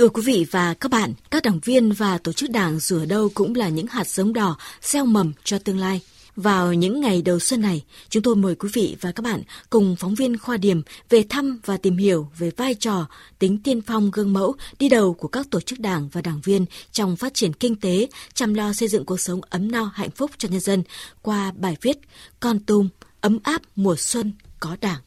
Thưa 0.01 0.09
quý 0.09 0.23
vị 0.27 0.47
và 0.51 0.75
các 0.75 0.91
bạn, 0.91 1.13
các 1.31 1.43
đảng 1.43 1.61
viên 1.65 1.93
và 1.93 2.19
tổ 2.19 2.33
chức 2.33 2.51
đảng 2.51 2.79
dù 2.79 2.99
ở 2.99 3.07
đâu 3.07 3.31
cũng 3.35 3.55
là 3.55 3.69
những 3.69 3.87
hạt 3.87 4.07
giống 4.07 4.33
đỏ 4.33 4.57
gieo 4.81 5.07
mầm 5.07 5.33
cho 5.45 5.59
tương 5.59 5.79
lai. 5.79 6.01
Vào 6.37 6.73
những 6.73 7.01
ngày 7.01 7.23
đầu 7.23 7.39
xuân 7.39 7.61
này, 7.61 7.85
chúng 8.09 8.23
tôi 8.23 8.37
mời 8.37 8.55
quý 8.55 8.69
vị 8.73 8.97
và 9.01 9.13
các 9.13 9.23
bạn 9.23 9.43
cùng 9.71 9.97
phóng 9.97 10.15
viên 10.15 10.39
Khoa 10.39 10.57
Điểm 10.57 10.83
về 11.09 11.25
thăm 11.29 11.61
và 11.65 11.77
tìm 11.77 11.97
hiểu 11.97 12.29
về 12.39 12.51
vai 12.57 12.75
trò, 12.75 13.07
tính 13.39 13.59
tiên 13.63 13.83
phong 13.83 14.11
gương 14.11 14.33
mẫu 14.33 14.55
đi 14.79 14.89
đầu 14.89 15.15
của 15.15 15.29
các 15.29 15.47
tổ 15.51 15.61
chức 15.61 15.81
đảng 15.81 16.09
và 16.09 16.21
đảng 16.21 16.41
viên 16.41 16.67
trong 16.93 17.17
phát 17.17 17.35
triển 17.35 17.53
kinh 17.53 17.77
tế, 17.77 18.09
chăm 18.35 18.55
lo 18.55 18.73
xây 18.73 18.89
dựng 18.89 19.05
cuộc 19.05 19.21
sống 19.21 19.41
ấm 19.51 19.71
no 19.71 19.91
hạnh 19.95 20.11
phúc 20.11 20.31
cho 20.39 20.49
nhân 20.49 20.61
dân 20.61 20.83
qua 21.23 21.53
bài 21.57 21.77
viết 21.81 21.99
Con 22.41 22.61
Tum, 22.61 22.89
ấm 23.21 23.39
áp 23.43 23.63
mùa 23.77 23.97
xuân 23.97 24.33
có 24.61 24.77
đảng. 24.81 25.01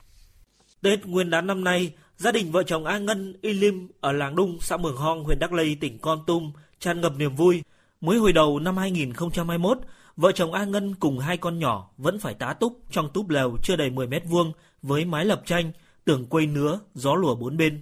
Tết 0.81 1.05
Nguyên 1.05 1.29
đán 1.29 1.47
năm 1.47 1.63
nay, 1.63 1.93
gia 2.23 2.31
đình 2.31 2.51
vợ 2.51 2.63
chồng 2.63 2.85
A 2.85 2.97
Ngân, 2.97 3.33
Y 3.41 3.53
Lim 3.53 3.87
ở 4.01 4.11
làng 4.11 4.35
Đung, 4.35 4.57
xã 4.61 4.77
Mường 4.77 4.97
Hong, 4.97 5.23
huyện 5.23 5.39
Đắc 5.39 5.53
Lây, 5.53 5.77
tỉnh 5.79 5.99
Con 5.99 6.23
Tum 6.27 6.51
tràn 6.79 7.01
ngập 7.01 7.13
niềm 7.17 7.35
vui. 7.35 7.63
Mới 8.01 8.17
hồi 8.17 8.33
đầu 8.33 8.59
năm 8.59 8.77
2021, 8.77 9.77
vợ 10.17 10.31
chồng 10.31 10.53
A 10.53 10.65
Ngân 10.65 10.95
cùng 10.95 11.19
hai 11.19 11.37
con 11.37 11.59
nhỏ 11.59 11.89
vẫn 11.97 12.19
phải 12.19 12.33
tá 12.33 12.53
túc 12.53 12.79
trong 12.91 13.09
túp 13.13 13.29
lều 13.29 13.57
chưa 13.63 13.75
đầy 13.75 13.89
10 13.89 14.07
mét 14.07 14.23
vuông 14.25 14.51
với 14.81 15.05
mái 15.05 15.25
lập 15.25 15.41
tranh, 15.45 15.71
tường 16.05 16.25
quây 16.25 16.47
nứa, 16.47 16.79
gió 16.93 17.15
lùa 17.15 17.35
bốn 17.35 17.57
bên. 17.57 17.81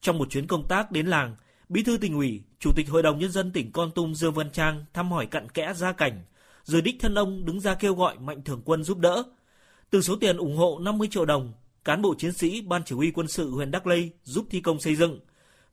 Trong 0.00 0.18
một 0.18 0.30
chuyến 0.30 0.46
công 0.46 0.68
tác 0.68 0.92
đến 0.92 1.06
làng, 1.06 1.36
Bí 1.68 1.82
thư 1.82 1.96
tỉnh 1.96 2.14
ủy, 2.14 2.42
Chủ 2.58 2.70
tịch 2.76 2.90
Hội 2.90 3.02
đồng 3.02 3.18
Nhân 3.18 3.30
dân 3.30 3.52
tỉnh 3.52 3.72
Con 3.72 3.90
Tum 3.90 4.12
Dương 4.12 4.34
Văn 4.34 4.50
Trang 4.50 4.84
thăm 4.92 5.12
hỏi 5.12 5.26
cặn 5.26 5.48
kẽ 5.48 5.72
gia 5.76 5.92
cảnh, 5.92 6.22
rồi 6.64 6.82
đích 6.82 6.96
thân 7.00 7.14
ông 7.14 7.44
đứng 7.44 7.60
ra 7.60 7.74
kêu 7.74 7.94
gọi 7.94 8.18
mạnh 8.18 8.42
thường 8.44 8.62
quân 8.64 8.84
giúp 8.84 8.98
đỡ. 8.98 9.22
Từ 9.90 10.02
số 10.02 10.16
tiền 10.16 10.36
ủng 10.36 10.56
hộ 10.56 10.78
50 10.82 11.08
triệu 11.10 11.24
đồng, 11.24 11.52
cán 11.84 12.02
bộ 12.02 12.14
chiến 12.18 12.32
sĩ 12.32 12.60
Ban 12.60 12.84
Chỉ 12.84 12.94
huy 12.94 13.10
quân 13.10 13.28
sự 13.28 13.50
huyện 13.50 13.70
Đắc 13.70 13.86
Lây 13.86 14.10
giúp 14.24 14.46
thi 14.50 14.60
công 14.60 14.80
xây 14.80 14.96
dựng. 14.96 15.20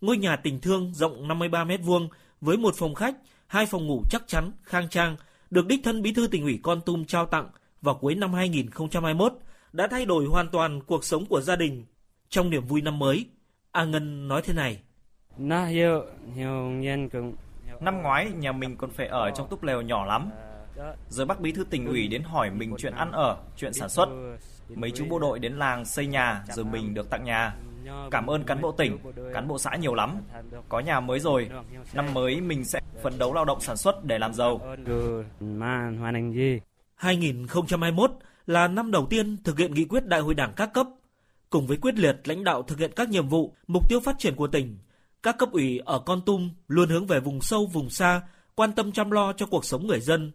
Ngôi 0.01 0.17
nhà 0.17 0.35
tình 0.35 0.59
thương 0.59 0.93
rộng 0.93 1.27
53 1.27 1.63
mét 1.63 1.79
vuông 1.83 2.09
với 2.41 2.57
một 2.57 2.75
phòng 2.75 2.95
khách, 2.95 3.15
hai 3.47 3.65
phòng 3.65 3.87
ngủ 3.87 4.03
chắc 4.09 4.27
chắn, 4.27 4.51
khang 4.63 4.89
trang, 4.89 5.15
được 5.49 5.67
đích 5.67 5.79
thân 5.83 6.01
bí 6.01 6.13
thư 6.13 6.27
tỉnh 6.27 6.43
ủy 6.43 6.59
Con 6.63 6.81
Tum 6.81 7.05
trao 7.05 7.25
tặng 7.25 7.49
vào 7.81 7.95
cuối 7.95 8.15
năm 8.15 8.33
2021 8.33 9.33
đã 9.73 9.87
thay 9.87 10.05
đổi 10.05 10.25
hoàn 10.25 10.49
toàn 10.49 10.81
cuộc 10.83 11.05
sống 11.05 11.25
của 11.25 11.41
gia 11.41 11.55
đình. 11.55 11.85
Trong 12.29 12.49
niềm 12.49 12.65
vui 12.65 12.81
năm 12.81 12.99
mới, 12.99 13.25
A 13.71 13.85
Ngân 13.85 14.27
nói 14.27 14.41
thế 14.41 14.53
này. 14.53 14.81
Năm 17.79 18.01
ngoái 18.01 18.31
nhà 18.31 18.51
mình 18.51 18.77
còn 18.77 18.89
phải 18.89 19.07
ở 19.07 19.31
trong 19.35 19.47
túp 19.49 19.63
lều 19.63 19.81
nhỏ 19.81 20.05
lắm. 20.05 20.29
Giờ 21.09 21.25
bác 21.25 21.39
bí 21.39 21.51
thư 21.51 21.63
tỉnh 21.63 21.87
ủy 21.87 22.07
đến 22.07 22.23
hỏi 22.23 22.49
mình 22.49 22.75
chuyện 22.77 22.93
ăn 22.93 23.11
ở, 23.11 23.37
chuyện 23.57 23.73
sản 23.73 23.89
xuất. 23.89 24.09
Mấy 24.75 24.91
chú 24.91 25.05
bộ 25.09 25.19
đội 25.19 25.39
đến 25.39 25.53
làng 25.53 25.85
xây 25.85 26.07
nhà 26.07 26.43
rồi 26.47 26.65
mình 26.65 26.93
được 26.93 27.09
tặng 27.09 27.23
nhà. 27.23 27.55
Cảm 28.11 28.27
ơn 28.29 28.43
cán 28.43 28.61
bộ 28.61 28.71
tỉnh, 28.71 28.97
cán 29.33 29.47
bộ 29.47 29.57
xã 29.57 29.75
nhiều 29.75 29.95
lắm. 29.95 30.17
Có 30.69 30.79
nhà 30.79 30.99
mới 30.99 31.19
rồi, 31.19 31.49
năm 31.93 32.13
mới 32.13 32.41
mình 32.41 32.65
sẽ 32.65 32.79
phấn 33.03 33.17
đấu 33.17 33.33
lao 33.33 33.45
động 33.45 33.61
sản 33.61 33.77
xuất 33.77 34.05
để 34.05 34.19
làm 34.19 34.33
giàu. 34.33 34.61
2021 36.95 38.11
là 38.45 38.67
năm 38.67 38.91
đầu 38.91 39.07
tiên 39.09 39.37
thực 39.43 39.57
hiện 39.57 39.73
nghị 39.73 39.85
quyết 39.85 40.05
đại 40.05 40.19
hội 40.19 40.33
đảng 40.33 40.53
các 40.55 40.73
cấp. 40.73 40.87
Cùng 41.49 41.67
với 41.67 41.77
quyết 41.77 41.95
liệt 41.95 42.15
lãnh 42.23 42.43
đạo 42.43 42.63
thực 42.63 42.79
hiện 42.79 42.91
các 42.95 43.09
nhiệm 43.09 43.27
vụ, 43.27 43.55
mục 43.67 43.89
tiêu 43.89 43.99
phát 43.99 44.15
triển 44.19 44.35
của 44.35 44.47
tỉnh, 44.47 44.77
các 45.23 45.37
cấp 45.37 45.49
ủy 45.51 45.79
ở 45.85 45.99
Con 45.99 46.21
Tum 46.25 46.49
luôn 46.67 46.89
hướng 46.89 47.07
về 47.07 47.19
vùng 47.19 47.41
sâu, 47.41 47.65
vùng 47.65 47.89
xa, 47.89 48.21
quan 48.55 48.71
tâm 48.71 48.91
chăm 48.91 49.11
lo 49.11 49.33
cho 49.33 49.45
cuộc 49.45 49.65
sống 49.65 49.87
người 49.87 49.99
dân. 49.99 50.31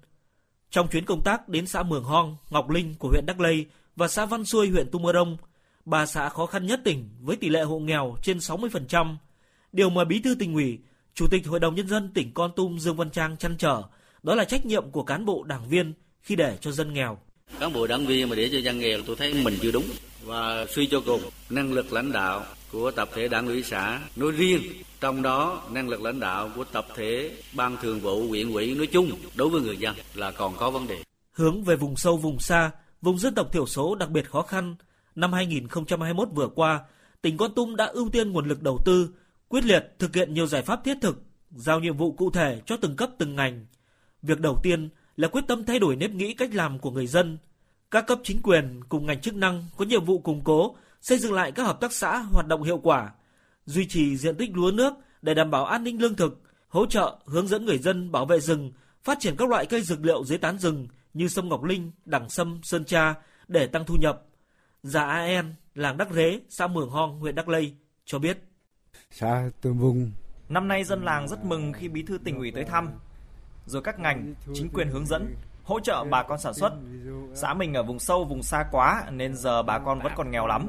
Trong 0.71 0.89
chuyến 0.89 1.05
công 1.05 1.23
tác 1.25 1.49
đến 1.49 1.67
xã 1.67 1.83
Mường 1.83 2.05
Hong, 2.05 2.37
Ngọc 2.51 2.71
Linh 2.71 2.95
của 2.99 3.09
huyện 3.09 3.27
Đắc 3.27 3.41
Lây 3.41 3.67
và 3.97 4.09
xã 4.09 4.27
Văn 4.27 4.45
Xuôi 4.45 4.69
huyện 4.69 4.91
Tum 4.91 5.03
Mơ 5.03 5.13
Rông, 5.13 5.37
ba 5.85 6.07
xã 6.07 6.29
khó 6.29 6.47
khăn 6.47 6.67
nhất 6.67 6.81
tỉnh 6.85 7.09
với 7.21 7.37
tỷ 7.37 7.49
lệ 7.49 7.63
hộ 7.63 7.79
nghèo 7.79 8.17
trên 8.23 8.39
60%. 8.39 9.17
Điều 9.73 9.91
mà 9.91 10.05
Bí 10.05 10.21
thư 10.21 10.35
tỉnh 10.35 10.55
ủy, 10.55 10.79
Chủ 11.15 11.27
tịch 11.31 11.47
Hội 11.47 11.61
đồng 11.61 11.75
Nhân 11.75 11.89
dân 11.89 12.11
tỉnh 12.15 12.31
Con 12.35 12.51
Tum 12.57 12.79
Dương 12.79 12.97
Văn 12.97 13.11
Trang 13.11 13.37
chăn 13.37 13.57
trở, 13.57 13.83
đó 14.23 14.35
là 14.35 14.45
trách 14.45 14.67
nhiệm 14.67 14.91
của 14.91 15.03
cán 15.03 15.25
bộ 15.25 15.43
đảng 15.43 15.69
viên 15.69 15.93
khi 16.23 16.37
để 16.37 16.59
cho 16.61 16.73
dân 16.73 16.93
nghèo. 16.93 17.19
Cán 17.61 17.73
bộ 17.73 17.87
đảng 17.87 18.07
viên 18.07 18.29
mà 18.29 18.37
để 18.37 18.49
cho 18.53 18.59
dân 18.59 18.79
nghèo 18.79 18.99
tôi 19.07 19.17
thấy 19.17 19.35
mình 19.35 19.59
chưa 19.61 19.73
đúng 19.73 19.85
và 20.25 20.67
suy 20.71 20.87
cho 20.87 21.01
cùng 21.07 21.21
năng 21.51 21.73
lực 21.73 21.93
lãnh 21.93 22.13
đạo 22.13 22.45
của 22.73 22.91
tập 22.91 23.09
thể 23.15 23.29
đảng 23.29 23.47
ủy 23.47 23.63
xã 23.63 24.01
nói 24.17 24.31
riêng 24.31 24.63
trong 25.01 25.23
đó 25.23 25.63
năng 25.71 25.89
lực 25.89 26.03
lãnh 26.03 26.21
đạo 26.21 26.51
của 26.57 26.65
tập 26.65 26.87
thể 26.97 27.31
ban 27.53 27.77
thường 27.83 28.01
vụ 28.01 28.29
huyện 28.29 28.53
ủy 28.53 28.75
nói 28.75 28.87
chung 28.87 29.11
đối 29.35 29.49
với 29.49 29.61
người 29.61 29.77
dân 29.77 29.95
là 30.15 30.31
còn 30.31 30.57
có 30.57 30.71
vấn 30.71 30.87
đề 30.87 30.99
hướng 31.33 31.65
về 31.65 31.77
vùng 31.77 31.97
sâu 31.97 32.17
vùng 32.17 32.39
xa 32.39 32.71
vùng 33.07 33.19
dân 33.19 33.35
tộc 33.35 33.53
thiểu 33.53 33.67
số 33.67 33.95
đặc 33.95 34.11
biệt 34.11 34.31
khó 34.31 34.43
khăn. 34.43 34.77
Năm 35.15 35.33
2021 35.33 36.29
vừa 36.35 36.49
qua 36.49 36.81
tỉnh 37.23 37.37
Con 37.37 37.55
Tum 37.55 37.77
đã 37.77 37.87
ưu 37.87 38.09
tiên 38.09 38.33
nguồn 38.33 38.49
lực 38.49 38.63
đầu 38.63 38.79
tư 38.85 39.09
quyết 39.49 39.65
liệt 39.65 39.95
thực 39.99 40.15
hiện 40.15 40.35
nhiều 40.35 40.47
giải 40.47 40.63
pháp 40.63 40.85
thiết 40.85 40.97
thực 41.01 41.23
giao 41.51 41.81
nhiệm 41.81 41.97
vụ 41.97 42.13
cụ 42.13 42.31
thể 42.31 42.61
cho 42.67 42.77
từng 42.77 42.97
cấp 42.97 43.11
từng 43.19 43.37
ngành. 43.37 43.67
Việc 44.23 44.41
đầu 44.41 44.61
tiên 44.63 44.89
là 45.17 45.29
quyết 45.29 45.45
tâm 45.49 45.65
thay 45.65 45.79
đổi 45.79 45.97
nếp 45.97 46.11
nghĩ 46.11 46.35
cách 46.35 46.55
làm 46.55 46.79
của 46.79 46.91
người 46.91 47.07
dân. 47.07 47.39
Các 47.91 48.07
cấp 48.07 48.19
chính 48.25 48.43
quyền 48.43 48.81
cùng 48.89 49.07
ngành 49.07 49.21
chức 49.21 49.35
năng 49.35 49.65
có 49.77 49.85
nhiệm 49.85 50.05
vụ 50.05 50.19
củng 50.19 50.45
cố, 50.45 50.77
xây 51.01 51.19
dựng 51.19 51.33
lại 51.33 51.53
các 51.53 51.63
hợp 51.63 51.81
tác 51.81 51.93
xã 51.93 52.19
hoạt 52.19 52.47
động 52.47 52.63
hiệu 52.63 52.79
quả, 52.79 53.13
duy 53.67 53.87
trì 53.89 54.17
diện 54.17 54.37
tích 54.37 54.51
lúa 54.55 54.71
nước 54.71 54.95
để 55.23 55.35
đảm 55.35 55.51
bảo 55.51 55.65
an 55.65 55.85
ninh 55.85 56.01
lương 56.03 56.15
thực, 56.15 56.41
hỗ 56.69 56.87
trợ 56.87 57.17
hướng 57.27 57.49
dẫn 57.49 57.65
người 57.65 57.79
dân 57.79 58.13
bảo 58.13 58.27
vệ 58.27 58.41
rừng, 58.41 58.73
phát 59.05 59.19
triển 59.21 59.37
các 59.37 59.49
loại 59.49 59.67
cây 59.67 59.83
dược 59.83 60.05
liệu 60.05 60.25
dưới 60.25 60.39
tán 60.39 60.59
rừng 60.59 60.87
như 61.17 61.29
sâm 61.29 61.49
ngọc 61.49 61.65
linh, 61.65 61.93
đẳng 62.05 62.29
sâm, 62.29 62.61
sơn 62.63 62.85
tra 62.85 63.15
để 63.49 63.67
tăng 63.67 63.85
thu 63.85 63.95
nhập. 64.01 64.23
Già 64.83 65.05
AN, 65.05 65.55
làng 65.75 65.97
Đắc 65.97 66.11
Rế, 66.11 66.41
xã 66.49 66.67
Mường 66.67 66.91
Hong, 66.91 67.21
huyện 67.21 67.35
Đắc 67.35 67.49
Lây 67.49 67.75
cho 68.05 68.19
biết. 68.19 68.39
Xã 69.11 69.51
Tương 69.61 69.79
Vùng 69.79 70.13
Năm 70.49 70.69
nay 70.69 70.85
dân 70.85 71.05
làng 71.05 71.29
rất 71.29 71.45
mừng 71.45 71.73
khi 71.73 71.89
bí 71.89 72.03
thư 72.03 72.19
tỉnh 72.19 72.39
ủy 72.39 72.51
tới 72.51 72.65
thăm, 72.65 72.91
rồi 73.67 73.83
các 73.83 73.99
ngành, 73.99 74.35
chính 74.55 74.69
quyền 74.75 74.89
hướng 74.89 75.07
dẫn, 75.07 75.35
hỗ 75.65 75.81
trợ 75.81 76.05
bà 76.11 76.23
con 76.23 76.39
sản 76.39 76.55
xuất. 76.55 76.73
Xã 77.35 77.55
mình 77.55 77.75
ở 77.75 77.83
vùng 77.83 77.99
sâu, 77.99 78.25
vùng 78.25 78.43
xa 78.43 78.65
quá 78.73 79.05
nên 79.11 79.37
giờ 79.37 79.63
bà 79.63 79.79
con 79.79 80.01
vẫn 80.01 80.13
còn 80.17 80.31
nghèo 80.31 80.47
lắm. 80.47 80.69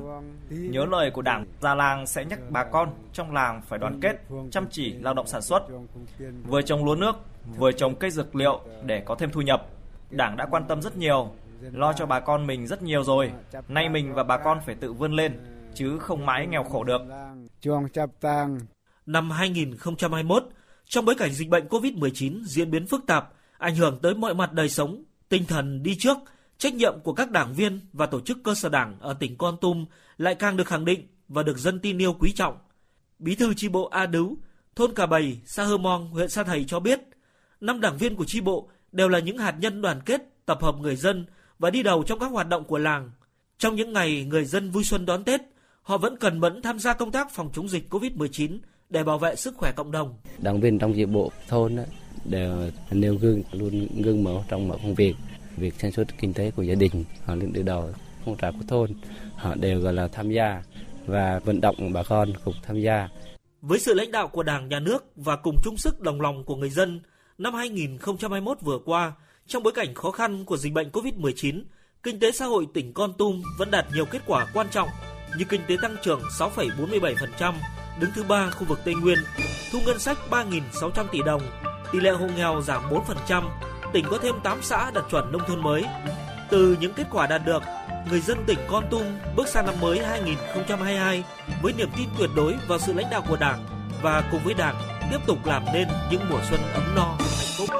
Nhớ 0.50 0.86
lời 0.86 1.12
của 1.12 1.22
Đảng, 1.22 1.46
già 1.62 1.76
làng 1.76 2.08
sẽ 2.08 2.26
nhắc 2.26 2.40
bà 2.50 2.64
con 2.64 2.94
trong 3.14 3.34
làng 3.34 3.62
phải 3.62 3.80
đoàn 3.80 4.00
kết, 4.02 4.16
chăm 4.52 4.68
chỉ 4.72 4.94
lao 4.94 5.14
động 5.14 5.28
sản 5.28 5.42
xuất. 5.42 5.68
Vừa 6.48 6.62
trồng 6.62 6.86
lúa 6.86 6.96
nước, 6.96 7.16
vừa 7.58 7.72
trồng 7.72 7.96
cây 7.96 8.12
dược 8.12 8.36
liệu 8.36 8.62
để 8.86 9.04
có 9.06 9.16
thêm 9.16 9.32
thu 9.32 9.42
nhập. 9.42 9.68
Đảng 10.10 10.38
đã 10.38 10.46
quan 10.52 10.64
tâm 10.68 10.82
rất 10.82 10.98
nhiều, 10.98 11.36
lo 11.62 11.94
cho 11.94 12.06
bà 12.06 12.20
con 12.20 12.48
mình 12.48 12.68
rất 12.68 12.82
nhiều 12.82 13.04
rồi. 13.04 13.32
Nay 13.68 13.90
mình 13.90 14.14
và 14.14 14.24
bà 14.24 14.38
con 14.38 14.60
phải 14.66 14.76
tự 14.76 14.94
vươn 14.94 15.14
lên, 15.14 15.40
chứ 15.74 16.00
không 16.00 16.26
mãi 16.26 16.48
nghèo 16.48 16.64
khổ 16.64 16.84
được. 16.84 17.02
Năm 19.06 19.32
2021, 19.32 20.44
trong 20.86 21.06
bối 21.06 21.16
cảnh 21.16 21.32
dịch 21.32 21.50
bệnh 21.50 21.68
COVID-19 21.68 22.44
diễn 22.46 22.72
biến 22.72 22.88
phức 22.88 23.06
tạp, 23.08 23.30
ảnh 23.58 23.76
hưởng 23.76 24.00
tới 24.02 24.16
mọi 24.16 24.34
mặt 24.34 24.54
đời 24.54 24.70
sống, 24.70 25.04
tinh 25.30 25.46
thần 25.46 25.84
đi 25.84 25.96
trước, 26.00 26.18
trách 26.58 26.74
nhiệm 26.74 27.00
của 27.04 27.14
các 27.14 27.32
đảng 27.32 27.54
viên 27.54 27.80
và 27.94 28.06
tổ 28.06 28.22
chức 28.22 28.38
cơ 28.44 28.54
sở 28.56 28.70
đảng 28.70 29.00
ở 29.00 29.14
tỉnh 29.14 29.38
Con 29.38 29.58
Tum 29.62 29.86
lại 30.18 30.36
càng 30.36 30.58
được 30.58 30.68
khẳng 30.68 30.86
định 30.86 31.08
và 31.28 31.44
được 31.44 31.58
dân 31.58 31.80
tin 31.80 31.98
yêu 32.02 32.14
quý 32.14 32.32
trọng. 32.36 32.58
Bí 33.20 33.36
thư 33.36 33.54
chi 33.54 33.70
bộ 33.70 33.88
A 33.88 34.06
Đứu, 34.06 34.38
thôn 34.76 34.94
Cà 34.94 35.06
Bầy, 35.06 35.38
xã 35.46 35.64
Hơ 35.64 35.78
Mong, 35.78 36.10
huyện 36.10 36.30
Sa 36.30 36.44
Thầy 36.44 36.66
cho 36.68 36.80
biết, 36.80 37.00
năm 37.62 37.82
đảng 37.82 37.98
viên 37.98 38.16
của 38.16 38.26
chi 38.26 38.42
bộ 38.42 38.70
đều 38.92 39.10
là 39.10 39.20
những 39.20 39.38
hạt 39.38 39.56
nhân 39.60 39.82
đoàn 39.82 40.02
kết, 40.06 40.22
tập 40.46 40.62
hợp 40.62 40.76
người 40.76 40.96
dân 40.96 41.26
và 41.60 41.70
đi 41.70 41.84
đầu 41.84 42.04
trong 42.04 42.20
các 42.20 42.32
hoạt 42.32 42.48
động 42.48 42.64
của 42.64 42.78
làng. 42.78 43.12
Trong 43.58 43.76
những 43.76 43.94
ngày 43.94 44.26
người 44.30 44.46
dân 44.46 44.72
vui 44.72 44.84
xuân 44.84 45.06
đón 45.06 45.24
Tết, 45.24 45.42
họ 45.82 45.98
vẫn 45.98 46.18
cần 46.18 46.40
mẫn 46.40 46.62
tham 46.62 46.80
gia 46.80 46.94
công 46.94 47.12
tác 47.12 47.32
phòng 47.32 47.50
chống 47.54 47.70
dịch 47.70 47.94
COVID-19 47.94 48.60
để 48.90 49.04
bảo 49.04 49.18
vệ 49.20 49.36
sức 49.36 49.56
khỏe 49.58 49.72
cộng 49.72 49.92
đồng. 49.92 50.18
Đảng 50.38 50.60
viên 50.62 50.80
trong 50.80 50.94
chi 50.94 51.06
bộ 51.06 51.32
thôn 51.48 51.78
đều 52.26 52.72
nêu 52.92 53.16
gương, 53.16 53.42
luôn 53.52 53.88
gương 54.04 54.24
mẫu 54.24 54.46
trong 54.48 54.68
mọi 54.68 54.78
công 54.84 54.96
việc, 54.96 55.16
việc 55.58 55.74
sản 55.80 55.92
xuất 55.92 56.08
kinh 56.18 56.34
tế 56.34 56.52
của 56.52 56.64
gia 56.64 56.76
đình, 56.76 57.04
họ 57.26 57.36
lên 57.36 57.52
từ 57.54 57.64
đầu 57.64 57.90
phong 58.26 58.38
trào 58.38 58.52
của 58.52 58.66
thôn, 58.68 58.92
họ 59.36 59.56
đều 59.56 59.80
gọi 59.80 59.94
là 59.94 60.08
tham 60.08 60.32
gia 60.32 60.64
và 61.06 61.40
vận 61.40 61.62
động 61.62 61.94
bà 61.94 62.04
con 62.04 62.34
cùng 62.44 62.54
tham 62.64 62.80
gia. 62.80 63.10
Với 63.62 63.80
sự 63.80 63.94
lãnh 63.94 64.12
đạo 64.12 64.28
của 64.28 64.44
Đảng, 64.44 64.70
Nhà 64.70 64.80
nước 64.80 65.06
và 65.16 65.36
cùng 65.36 65.56
chung 65.64 65.78
sức 65.78 66.02
đồng 66.02 66.22
lòng 66.22 66.44
của 66.44 66.56
người 66.56 66.70
dân, 66.70 67.00
năm 67.38 67.54
2021 67.54 68.58
vừa 68.62 68.80
qua, 68.86 69.12
trong 69.48 69.64
bối 69.64 69.74
cảnh 69.74 69.96
khó 69.96 70.12
khăn 70.12 70.46
của 70.46 70.58
dịch 70.58 70.74
bệnh 70.74 70.90
COVID-19, 70.90 71.64
kinh 72.04 72.20
tế 72.20 72.32
xã 72.32 72.46
hội 72.46 72.68
tỉnh 72.74 72.94
Con 72.94 73.14
Tum 73.18 73.44
vẫn 73.58 73.72
đạt 73.72 73.86
nhiều 73.94 74.06
kết 74.06 74.22
quả 74.26 74.48
quan 74.54 74.68
trọng 74.70 74.90
như 75.38 75.46
kinh 75.50 75.62
tế 75.68 75.78
tăng 75.82 75.96
trưởng 76.04 76.22
6,47%, 76.40 77.54
đứng 78.00 78.10
thứ 78.16 78.24
ba 78.24 78.50
khu 78.50 78.66
vực 78.66 78.80
Tây 78.86 78.96
Nguyên, 78.96 79.20
thu 79.72 79.80
ngân 79.86 80.00
sách 80.00 80.18
3.600 80.30 81.08
tỷ 81.12 81.22
đồng, 81.22 81.42
tỷ 81.92 82.00
lệ 82.00 82.12
hộ 82.12 82.28
nghèo 82.38 82.62
giảm 82.62 82.84
4%, 82.90 83.44
tỉnh 83.94 84.06
có 84.10 84.18
thêm 84.18 84.36
8 84.44 84.62
xã 84.62 84.92
đạt 84.92 85.04
chuẩn 85.12 85.32
nông 85.32 85.42
thôn 85.48 85.64
mới. 85.64 85.86
Từ 86.50 86.78
những 86.82 86.94
kết 86.94 87.08
quả 87.12 87.28
đạt 87.28 87.42
được, 87.46 87.64
người 88.10 88.20
dân 88.20 88.38
tỉnh 88.48 88.60
Con 88.68 88.84
Tum 88.92 89.04
bước 89.36 89.48
sang 89.48 89.66
năm 89.66 89.76
mới 89.82 90.00
2022 90.00 91.24
với 91.62 91.74
niềm 91.74 91.90
tin 91.98 92.08
tuyệt 92.18 92.30
đối 92.36 92.56
vào 92.68 92.80
sự 92.80 92.94
lãnh 92.94 93.10
đạo 93.12 93.24
của 93.30 93.38
Đảng 93.40 93.66
và 94.02 94.30
cùng 94.32 94.42
với 94.44 94.54
Đảng 94.54 94.76
tiếp 95.12 95.20
tục 95.26 95.46
làm 95.46 95.66
nên 95.74 95.88
những 96.12 96.22
mùa 96.30 96.40
xuân 96.50 96.62
ấm 96.74 96.96
no. 96.96 97.27
Thưa 97.68 97.74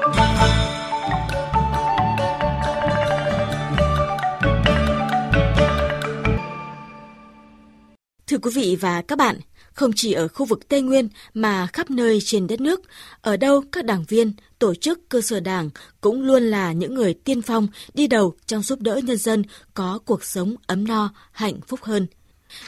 quý 8.42 8.50
vị 8.54 8.76
và 8.80 9.02
các 9.02 9.18
bạn, 9.18 9.36
không 9.72 9.90
chỉ 9.96 10.12
ở 10.12 10.28
khu 10.28 10.46
vực 10.46 10.68
Tây 10.68 10.82
Nguyên 10.82 11.08
mà 11.34 11.66
khắp 11.66 11.90
nơi 11.90 12.18
trên 12.24 12.46
đất 12.46 12.60
nước, 12.60 12.80
ở 13.20 13.36
đâu 13.36 13.62
các 13.72 13.84
đảng 13.84 14.04
viên, 14.08 14.32
tổ 14.58 14.74
chức 14.74 15.08
cơ 15.08 15.20
sở 15.20 15.40
đảng 15.40 15.70
cũng 16.00 16.22
luôn 16.22 16.42
là 16.42 16.72
những 16.72 16.94
người 16.94 17.14
tiên 17.14 17.42
phong 17.42 17.68
đi 17.94 18.06
đầu 18.06 18.34
trong 18.46 18.62
giúp 18.62 18.80
đỡ 18.80 19.00
nhân 19.04 19.16
dân 19.16 19.42
có 19.74 19.98
cuộc 20.04 20.24
sống 20.24 20.54
ấm 20.66 20.84
no, 20.84 21.12
hạnh 21.32 21.60
phúc 21.66 21.80
hơn. 21.82 22.06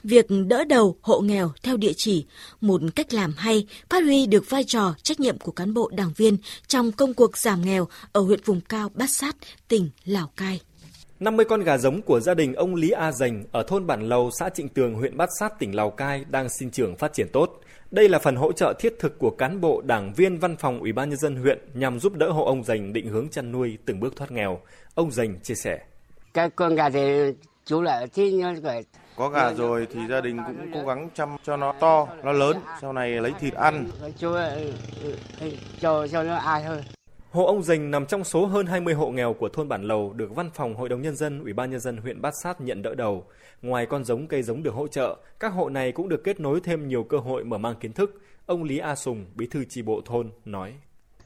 Việc 0.05 0.27
đỡ 0.49 0.65
đầu 0.65 0.97
hộ 1.03 1.21
nghèo 1.21 1.53
theo 1.63 1.77
địa 1.77 1.93
chỉ, 1.97 2.27
một 2.61 2.81
cách 2.97 3.15
làm 3.15 3.35
hay, 3.37 3.67
phát 3.91 4.05
huy 4.05 4.27
được 4.27 4.51
vai 4.51 4.65
trò 4.65 4.95
trách 5.03 5.21
nhiệm 5.21 5.39
của 5.39 5.53
cán 5.53 5.75
bộ 5.75 5.91
đảng 5.93 6.13
viên 6.17 6.37
trong 6.67 6.93
công 6.93 7.15
cuộc 7.15 7.39
giảm 7.39 7.63
nghèo 7.63 7.89
ở 8.13 8.21
huyện 8.21 8.41
vùng 8.45 8.61
cao 8.61 8.89
Bát 8.95 9.11
Sát, 9.11 9.37
tỉnh 9.69 9.91
Lào 10.05 10.31
Cai. 10.37 10.61
50 11.21 11.47
con 11.49 11.61
gà 11.61 11.79
giống 11.79 12.03
của 12.03 12.21
gia 12.21 12.35
đình 12.35 12.55
ông 12.55 12.75
Lý 12.75 12.91
A 12.91 13.13
Dành 13.13 13.45
ở 13.53 13.63
thôn 13.63 13.87
Bản 13.87 14.09
Lầu, 14.09 14.31
xã 14.39 14.49
Trịnh 14.49 14.69
Tường, 14.69 14.95
huyện 14.95 15.17
Bát 15.17 15.29
Sát, 15.41 15.59
tỉnh 15.59 15.75
Lào 15.75 15.91
Cai 15.91 16.25
đang 16.31 16.49
sinh 16.59 16.71
trưởng 16.71 16.97
phát 16.97 17.13
triển 17.13 17.29
tốt. 17.33 17.61
Đây 17.91 18.09
là 18.09 18.19
phần 18.19 18.37
hỗ 18.37 18.53
trợ 18.53 18.75
thiết 18.79 18.95
thực 18.99 19.19
của 19.19 19.31
cán 19.31 19.61
bộ, 19.61 19.81
đảng 19.81 20.13
viên 20.15 20.39
văn 20.39 20.57
phòng 20.57 20.81
Ủy 20.81 20.93
ban 20.93 21.09
nhân 21.11 21.19
dân 21.19 21.37
huyện 21.37 21.59
nhằm 21.75 22.01
giúp 22.01 22.13
đỡ 22.15 22.31
hộ 22.31 22.45
ông 22.45 22.65
Dành 22.65 22.93
định 22.93 23.09
hướng 23.09 23.29
chăn 23.29 23.53
nuôi 23.53 23.79
từng 23.85 24.01
bước 24.01 24.17
thoát 24.17 24.31
nghèo. 24.31 24.61
Ông 24.95 25.11
Dành 25.11 25.41
chia 25.43 25.55
sẻ. 25.55 25.79
Cái 26.35 26.51
con 26.51 26.75
gà 26.75 26.91
thì 26.91 27.01
chú 27.65 27.81
như 28.17 28.61
vậy. 28.63 28.85
Có 29.21 29.29
gà 29.29 29.53
rồi 29.53 29.87
thì 29.91 30.01
gia 30.09 30.21
đình 30.21 30.39
cũng 30.47 30.71
cố 30.75 30.85
gắng 30.87 31.11
chăm 31.15 31.37
cho 31.45 31.57
nó 31.57 31.73
to, 31.81 32.09
nó 32.25 32.33
lớn, 32.33 32.57
sau 32.81 32.93
này 32.93 33.11
lấy 33.11 33.33
thịt 33.41 33.55
ăn. 33.55 33.89
Chú 34.19 34.35
cho 35.81 36.07
cho 36.07 36.23
nó 36.23 36.37
ai 36.37 36.63
thôi. 36.67 36.85
Hộ 37.31 37.47
ông 37.47 37.63
Dành 37.63 37.91
nằm 37.91 38.07
trong 38.07 38.25
số 38.25 38.47
hơn 38.47 38.67
20 38.67 38.95
hộ 38.95 39.11
nghèo 39.11 39.35
của 39.35 39.49
thôn 39.49 39.69
Bản 39.69 39.83
Lầu 39.83 40.13
được 40.13 40.35
Văn 40.35 40.51
phòng 40.55 40.75
Hội 40.75 40.89
đồng 40.89 41.03
Nhân 41.03 41.17
dân, 41.17 41.43
Ủy 41.43 41.53
ban 41.53 41.71
Nhân 41.71 41.81
dân 41.81 41.97
huyện 41.97 42.23
Bát 42.23 42.35
Sát 42.43 42.61
nhận 42.61 42.83
đỡ 42.83 42.95
đầu. 42.95 43.25
Ngoài 43.63 43.87
con 43.87 44.05
giống 44.05 44.27
cây 44.27 44.43
giống 44.43 44.63
được 44.63 44.75
hỗ 44.75 44.89
trợ, 44.89 45.17
các 45.41 45.53
hộ 45.53 45.69
này 45.69 45.93
cũng 45.93 46.09
được 46.09 46.25
kết 46.25 46.41
nối 46.41 46.61
thêm 46.61 46.89
nhiều 46.89 47.05
cơ 47.05 47.19
hội 47.19 47.45
mở 47.45 47.59
mang 47.59 47.77
kiến 47.81 47.93
thức. 47.93 48.21
Ông 48.47 48.65
Lý 48.65 48.79
A 48.79 48.95
Sùng, 48.95 49.25
bí 49.35 49.47
thư 49.47 49.65
chi 49.65 49.83
bộ 49.83 50.01
thôn, 50.05 50.31
nói. 50.45 50.75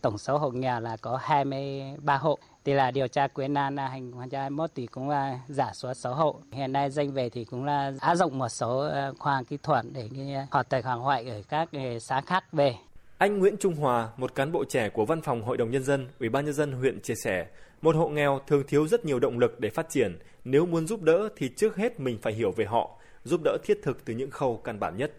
Tổng 0.00 0.18
số 0.18 0.38
hộ 0.38 0.50
nghèo 0.50 0.80
là 0.80 0.96
có 0.96 1.18
23 1.22 2.16
hộ. 2.16 2.38
Thì 2.64 2.72
là 2.72 2.90
điều 2.90 3.08
tra 3.08 3.28
quyền 3.28 3.54
nan 3.54 3.76
hành 3.76 4.12
2021 4.12 4.70
thì 4.74 4.86
cũng 4.86 5.08
là 5.08 5.38
giả 5.48 5.70
số 5.74 5.94
6 5.94 6.14
hộ. 6.14 6.40
Hiện 6.52 6.72
nay 6.72 6.90
danh 6.90 7.12
về 7.12 7.28
thì 7.28 7.44
cũng 7.44 7.64
là 7.64 7.92
áp 8.00 8.14
dụng 8.14 8.38
một 8.38 8.48
số 8.48 8.78
ờ, 8.78 9.14
khoa 9.18 9.42
kỹ 9.48 9.56
thuật 9.62 9.84
để 9.92 10.08
họ 10.50 10.58
ờ, 10.58 10.62
tài 10.62 10.82
hoàng 10.82 11.00
hoại 11.00 11.28
ở 11.28 11.42
các 11.48 11.68
ờ, 11.72 11.98
xã 11.98 12.20
khác 12.20 12.44
về. 12.52 12.74
Anh 13.18 13.38
Nguyễn 13.38 13.56
Trung 13.56 13.74
Hòa, 13.74 14.08
một 14.16 14.34
cán 14.34 14.52
bộ 14.52 14.64
trẻ 14.64 14.88
của 14.88 15.04
Văn 15.04 15.20
phòng 15.20 15.42
Hội 15.42 15.56
đồng 15.56 15.70
Nhân 15.70 15.82
dân, 15.82 16.08
Ủy 16.20 16.28
ban 16.28 16.44
Nhân 16.44 16.54
dân 16.54 16.72
huyện 16.72 17.00
chia 17.00 17.14
sẻ, 17.14 17.46
một 17.82 17.96
hộ 17.96 18.08
nghèo 18.08 18.40
thường 18.46 18.62
thiếu 18.68 18.88
rất 18.88 19.04
nhiều 19.04 19.20
động 19.20 19.38
lực 19.38 19.60
để 19.60 19.70
phát 19.70 19.86
triển. 19.90 20.18
Nếu 20.44 20.66
muốn 20.66 20.86
giúp 20.86 21.02
đỡ 21.02 21.28
thì 21.36 21.48
trước 21.56 21.76
hết 21.76 22.00
mình 22.00 22.18
phải 22.22 22.32
hiểu 22.32 22.50
về 22.50 22.64
họ, 22.64 22.90
giúp 23.24 23.40
đỡ 23.44 23.56
thiết 23.64 23.78
thực 23.82 24.04
từ 24.04 24.14
những 24.14 24.30
khâu 24.30 24.60
căn 24.64 24.80
bản 24.80 24.96
nhất. 24.96 25.12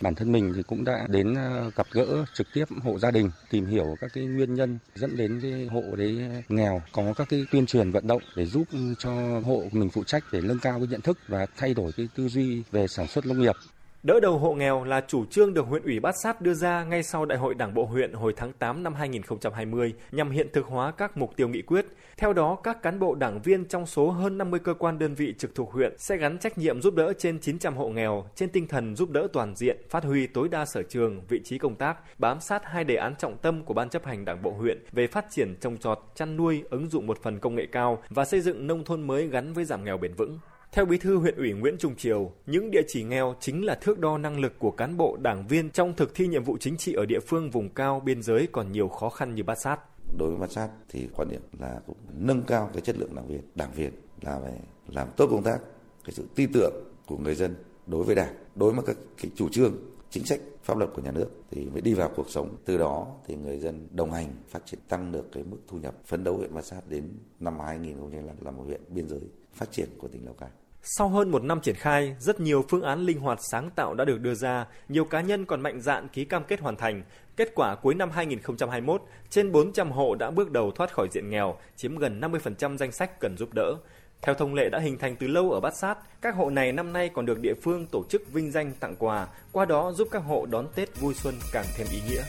Bản 0.00 0.14
thân 0.14 0.32
mình 0.32 0.52
thì 0.56 0.62
cũng 0.62 0.84
đã 0.84 1.06
đến 1.08 1.34
ờ, 1.34 1.70
gặp 1.76 1.86
gỡ 1.92 2.24
trực 2.34 2.46
tiếp 2.52 2.64
hộ 2.82 2.98
gia 2.98 3.10
đình, 3.10 3.30
tìm 3.50 3.66
hiểu 3.66 3.96
các 4.00 4.10
cái 4.14 4.24
nguyên 4.24 4.54
nhân 4.54 4.78
dẫn 4.94 5.16
đến 5.16 5.40
cái 5.42 5.66
hộ 5.66 5.82
đấy 5.96 6.18
nghèo, 6.48 6.82
có 6.92 7.14
các 7.16 7.28
cái 7.28 7.46
tuyên 7.50 7.66
truyền 7.66 7.90
vận 7.90 8.06
động 8.06 8.22
để 8.36 8.46
giúp 8.46 8.64
ừ, 8.72 8.78
cho 8.98 9.40
hộ 9.44 9.64
mình 9.72 9.90
phụ 9.90 10.04
trách 10.04 10.24
để 10.32 10.40
nâng 10.40 10.58
cao 10.58 10.78
cái 10.78 10.88
nhận 10.90 11.00
thức 11.00 11.18
và 11.28 11.46
thay 11.56 11.74
đổi 11.74 11.92
cái 11.96 12.08
tư 12.16 12.28
duy 12.28 12.62
về 12.72 12.86
sản 12.86 13.06
xuất 13.06 13.26
nông 13.26 13.40
nghiệp. 13.40 13.56
Đỡ 14.02 14.20
đầu 14.20 14.38
hộ 14.38 14.54
nghèo 14.54 14.84
là 14.84 15.00
chủ 15.00 15.24
trương 15.26 15.54
được 15.54 15.66
huyện 15.66 15.82
ủy 15.82 16.00
Bát 16.00 16.14
Sát 16.22 16.40
đưa 16.40 16.54
ra 16.54 16.84
ngay 16.84 17.02
sau 17.02 17.24
Đại 17.24 17.38
hội 17.38 17.54
Đảng 17.54 17.74
bộ 17.74 17.84
huyện 17.84 18.12
hồi 18.12 18.32
tháng 18.36 18.52
8 18.52 18.82
năm 18.82 18.94
2020 18.94 19.94
nhằm 20.12 20.30
hiện 20.30 20.48
thực 20.52 20.66
hóa 20.66 20.90
các 20.90 21.16
mục 21.16 21.36
tiêu 21.36 21.48
nghị 21.48 21.62
quyết. 21.62 21.86
Theo 22.16 22.32
đó, 22.32 22.54
các 22.62 22.82
cán 22.82 22.98
bộ 22.98 23.14
đảng 23.14 23.42
viên 23.42 23.64
trong 23.64 23.86
số 23.86 24.10
hơn 24.10 24.38
50 24.38 24.60
cơ 24.64 24.74
quan 24.74 24.98
đơn 24.98 25.14
vị 25.14 25.34
trực 25.38 25.54
thuộc 25.54 25.72
huyện 25.72 25.94
sẽ 25.98 26.16
gắn 26.16 26.38
trách 26.38 26.58
nhiệm 26.58 26.82
giúp 26.82 26.94
đỡ 26.94 27.12
trên 27.18 27.40
900 27.40 27.76
hộ 27.76 27.88
nghèo 27.88 28.24
trên 28.34 28.48
tinh 28.48 28.68
thần 28.68 28.96
giúp 28.96 29.10
đỡ 29.10 29.28
toàn 29.32 29.56
diện, 29.56 29.76
phát 29.90 30.04
huy 30.04 30.26
tối 30.26 30.48
đa 30.48 30.64
sở 30.64 30.82
trường, 30.82 31.20
vị 31.28 31.40
trí 31.44 31.58
công 31.58 31.74
tác, 31.74 32.18
bám 32.18 32.40
sát 32.40 32.62
hai 32.64 32.84
đề 32.84 32.96
án 32.96 33.14
trọng 33.16 33.38
tâm 33.38 33.64
của 33.64 33.74
Ban 33.74 33.88
chấp 33.88 34.04
hành 34.04 34.24
Đảng 34.24 34.42
bộ 34.42 34.50
huyện 34.50 34.84
về 34.92 35.06
phát 35.06 35.26
triển 35.30 35.56
trồng 35.60 35.76
trọt, 35.76 35.98
chăn 36.14 36.36
nuôi, 36.36 36.62
ứng 36.70 36.88
dụng 36.88 37.06
một 37.06 37.22
phần 37.22 37.38
công 37.38 37.54
nghệ 37.54 37.66
cao 37.72 38.02
và 38.10 38.24
xây 38.24 38.40
dựng 38.40 38.66
nông 38.66 38.84
thôn 38.84 39.06
mới 39.06 39.28
gắn 39.28 39.52
với 39.52 39.64
giảm 39.64 39.84
nghèo 39.84 39.98
bền 39.98 40.14
vững. 40.14 40.38
Theo 40.72 40.84
Bí 40.84 40.98
thư 40.98 41.16
huyện 41.16 41.36
ủy 41.36 41.52
Nguyễn 41.52 41.78
Trung 41.78 41.96
Triều, 41.96 42.32
những 42.46 42.70
địa 42.70 42.82
chỉ 42.88 43.02
nghèo 43.02 43.34
chính 43.40 43.64
là 43.64 43.74
thước 43.80 43.98
đo 43.98 44.18
năng 44.18 44.40
lực 44.40 44.58
của 44.58 44.70
cán 44.70 44.96
bộ 44.96 45.16
đảng 45.16 45.46
viên 45.46 45.70
trong 45.70 45.94
thực 45.96 46.14
thi 46.14 46.26
nhiệm 46.26 46.44
vụ 46.44 46.56
chính 46.60 46.76
trị 46.76 46.92
ở 46.92 47.06
địa 47.06 47.20
phương 47.20 47.50
vùng 47.50 47.68
cao 47.68 48.00
biên 48.00 48.22
giới 48.22 48.48
còn 48.52 48.72
nhiều 48.72 48.88
khó 48.88 49.08
khăn 49.08 49.34
như 49.34 49.42
Bát 49.42 49.60
Sát. 49.60 49.80
Đối 50.18 50.30
với 50.30 50.38
Bát 50.38 50.52
Sát 50.52 50.68
thì 50.88 51.08
quan 51.16 51.28
điểm 51.28 51.40
là 51.60 51.80
cũng 51.86 51.96
nâng 52.14 52.42
cao 52.42 52.70
cái 52.72 52.82
chất 52.82 52.98
lượng 52.98 53.14
đảng 53.14 53.26
viên, 53.28 53.40
đảng 53.54 53.72
viên 53.72 53.90
là 54.20 54.40
phải 54.42 54.52
làm 54.88 55.08
tốt 55.16 55.26
công 55.30 55.42
tác, 55.42 55.58
cái 56.04 56.12
sự 56.12 56.24
tin 56.34 56.52
tưởng 56.52 56.72
của 57.06 57.16
người 57.18 57.34
dân 57.34 57.54
đối 57.86 58.04
với 58.04 58.14
đảng, 58.14 58.34
đối 58.54 58.72
với 58.72 58.84
các 58.86 58.96
cái 59.22 59.30
chủ 59.34 59.48
trương, 59.48 59.76
chính 60.10 60.24
sách 60.24 60.40
pháp 60.62 60.78
luật 60.78 60.90
của 60.94 61.02
nhà 61.02 61.12
nước 61.12 61.28
thì 61.50 61.66
mới 61.66 61.80
đi 61.80 61.94
vào 61.94 62.10
cuộc 62.16 62.30
sống. 62.30 62.56
Từ 62.64 62.78
đó 62.78 63.06
thì 63.26 63.34
người 63.34 63.58
dân 63.58 63.88
đồng 63.90 64.12
hành 64.12 64.26
phát 64.48 64.66
triển 64.66 64.80
tăng 64.88 65.12
được 65.12 65.32
cái 65.32 65.42
mức 65.42 65.58
thu 65.68 65.78
nhập 65.78 65.94
phấn 66.06 66.24
đấu 66.24 66.36
huyện 66.36 66.54
Bát 66.54 66.64
Sát 66.64 66.80
đến 66.88 67.08
năm 67.40 67.60
2025 67.60 68.36
là 68.44 68.50
một 68.50 68.62
huyện 68.66 68.80
biên 68.88 69.08
giới 69.08 69.20
phát 69.54 69.72
triển 69.72 69.88
của 69.98 70.08
tỉnh 70.08 70.24
Lào 70.24 70.34
Cai. 70.34 70.48
Sau 70.82 71.08
hơn 71.08 71.30
một 71.30 71.42
năm 71.42 71.60
triển 71.60 71.74
khai, 71.74 72.16
rất 72.18 72.40
nhiều 72.40 72.64
phương 72.68 72.82
án 72.82 73.00
linh 73.00 73.20
hoạt 73.20 73.38
sáng 73.52 73.70
tạo 73.70 73.94
đã 73.94 74.04
được 74.04 74.20
đưa 74.20 74.34
ra, 74.34 74.66
nhiều 74.88 75.04
cá 75.04 75.20
nhân 75.20 75.44
còn 75.44 75.60
mạnh 75.60 75.80
dạn 75.80 76.08
ký 76.08 76.24
cam 76.24 76.44
kết 76.44 76.60
hoàn 76.60 76.76
thành. 76.76 77.02
Kết 77.36 77.52
quả 77.54 77.74
cuối 77.74 77.94
năm 77.94 78.10
2021, 78.10 79.02
trên 79.30 79.52
400 79.52 79.90
hộ 79.90 80.14
đã 80.14 80.30
bước 80.30 80.50
đầu 80.50 80.70
thoát 80.70 80.92
khỏi 80.92 81.08
diện 81.12 81.30
nghèo, 81.30 81.56
chiếm 81.76 81.96
gần 81.96 82.20
50% 82.20 82.76
danh 82.76 82.92
sách 82.92 83.20
cần 83.20 83.36
giúp 83.36 83.48
đỡ. 83.54 83.74
Theo 84.22 84.34
thông 84.34 84.54
lệ 84.54 84.68
đã 84.68 84.78
hình 84.78 84.98
thành 84.98 85.16
từ 85.16 85.26
lâu 85.26 85.50
ở 85.50 85.60
Bát 85.60 85.76
Sát, 85.76 85.98
các 86.20 86.34
hộ 86.34 86.50
này 86.50 86.72
năm 86.72 86.92
nay 86.92 87.10
còn 87.14 87.26
được 87.26 87.40
địa 87.40 87.54
phương 87.62 87.86
tổ 87.86 88.04
chức 88.08 88.32
vinh 88.32 88.50
danh 88.50 88.72
tặng 88.80 88.96
quà, 88.98 89.28
qua 89.52 89.64
đó 89.64 89.92
giúp 89.92 90.08
các 90.10 90.18
hộ 90.18 90.46
đón 90.46 90.66
Tết 90.74 91.00
vui 91.00 91.14
xuân 91.14 91.34
càng 91.52 91.64
thêm 91.76 91.86
ý 91.92 92.00
nghĩa. 92.10 92.22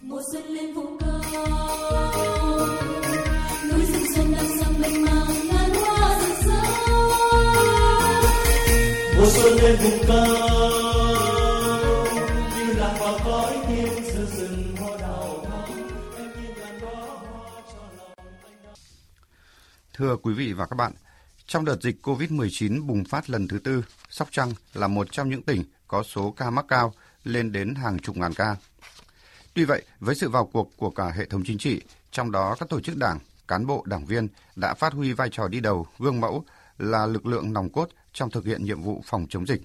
Mùa 0.00 0.22
xuân 0.32 0.44
lên 0.44 0.74
vùng 0.74 0.93
xuân 9.34 9.58
lên 9.62 9.76
vùng 9.82 10.06
cao, 10.08 10.26
như 12.56 12.74
lạc 12.74 12.96
vào 13.00 13.18
cõi 13.24 13.58
thiên 13.66 14.04
sư 14.04 14.26
rừng 14.36 14.76
hoa 14.76 14.98
đào 15.00 15.44
Thưa 19.92 20.16
quý 20.16 20.34
vị 20.34 20.52
và 20.52 20.66
các 20.66 20.76
bạn, 20.76 20.92
trong 21.46 21.64
đợt 21.64 21.82
dịch 21.82 21.96
COVID-19 22.02 22.86
bùng 22.86 23.04
phát 23.04 23.30
lần 23.30 23.48
thứ 23.48 23.58
tư, 23.58 23.84
Sóc 24.10 24.28
Trăng 24.30 24.52
là 24.74 24.88
một 24.88 25.12
trong 25.12 25.30
những 25.30 25.42
tỉnh 25.42 25.64
có 25.88 26.02
số 26.02 26.30
ca 26.30 26.50
mắc 26.50 26.64
cao 26.68 26.92
lên 27.24 27.52
đến 27.52 27.74
hàng 27.74 27.98
chục 27.98 28.16
ngàn 28.16 28.34
ca. 28.34 28.56
Tuy 29.54 29.64
vậy, 29.64 29.82
với 30.00 30.14
sự 30.14 30.28
vào 30.28 30.46
cuộc 30.52 30.70
của 30.76 30.90
cả 30.90 31.12
hệ 31.16 31.26
thống 31.26 31.42
chính 31.46 31.58
trị, 31.58 31.80
trong 32.10 32.32
đó 32.32 32.56
các 32.60 32.68
tổ 32.68 32.80
chức 32.80 32.96
đảng, 32.96 33.18
cán 33.48 33.66
bộ, 33.66 33.82
đảng 33.86 34.06
viên 34.06 34.28
đã 34.56 34.74
phát 34.74 34.92
huy 34.92 35.12
vai 35.12 35.28
trò 35.32 35.48
đi 35.48 35.60
đầu, 35.60 35.86
gương 35.98 36.20
mẫu 36.20 36.44
là 36.78 37.06
lực 37.06 37.26
lượng 37.26 37.52
nòng 37.52 37.72
cốt 37.72 37.88
trong 38.14 38.30
thực 38.30 38.44
hiện 38.44 38.64
nhiệm 38.64 38.82
vụ 38.82 39.00
phòng 39.04 39.26
chống 39.28 39.46
dịch. 39.46 39.62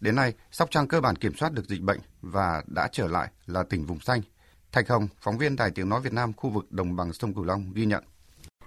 Đến 0.00 0.16
nay, 0.16 0.32
Sóc 0.50 0.70
Trăng 0.70 0.88
cơ 0.88 1.00
bản 1.00 1.16
kiểm 1.16 1.34
soát 1.34 1.52
được 1.52 1.68
dịch 1.68 1.82
bệnh 1.82 2.00
và 2.22 2.62
đã 2.66 2.88
trở 2.92 3.08
lại 3.08 3.28
là 3.46 3.62
tỉnh 3.62 3.86
vùng 3.86 4.00
xanh. 4.00 4.20
Thạch 4.72 4.88
Hồng, 4.88 5.08
phóng 5.20 5.38
viên 5.38 5.56
Đài 5.56 5.70
Tiếng 5.70 5.88
Nói 5.88 6.00
Việt 6.00 6.12
Nam 6.12 6.32
khu 6.32 6.50
vực 6.50 6.72
đồng 6.72 6.96
bằng 6.96 7.12
sông 7.12 7.34
Cửu 7.34 7.44
Long 7.44 7.72
ghi 7.74 7.86
nhận. 7.86 8.04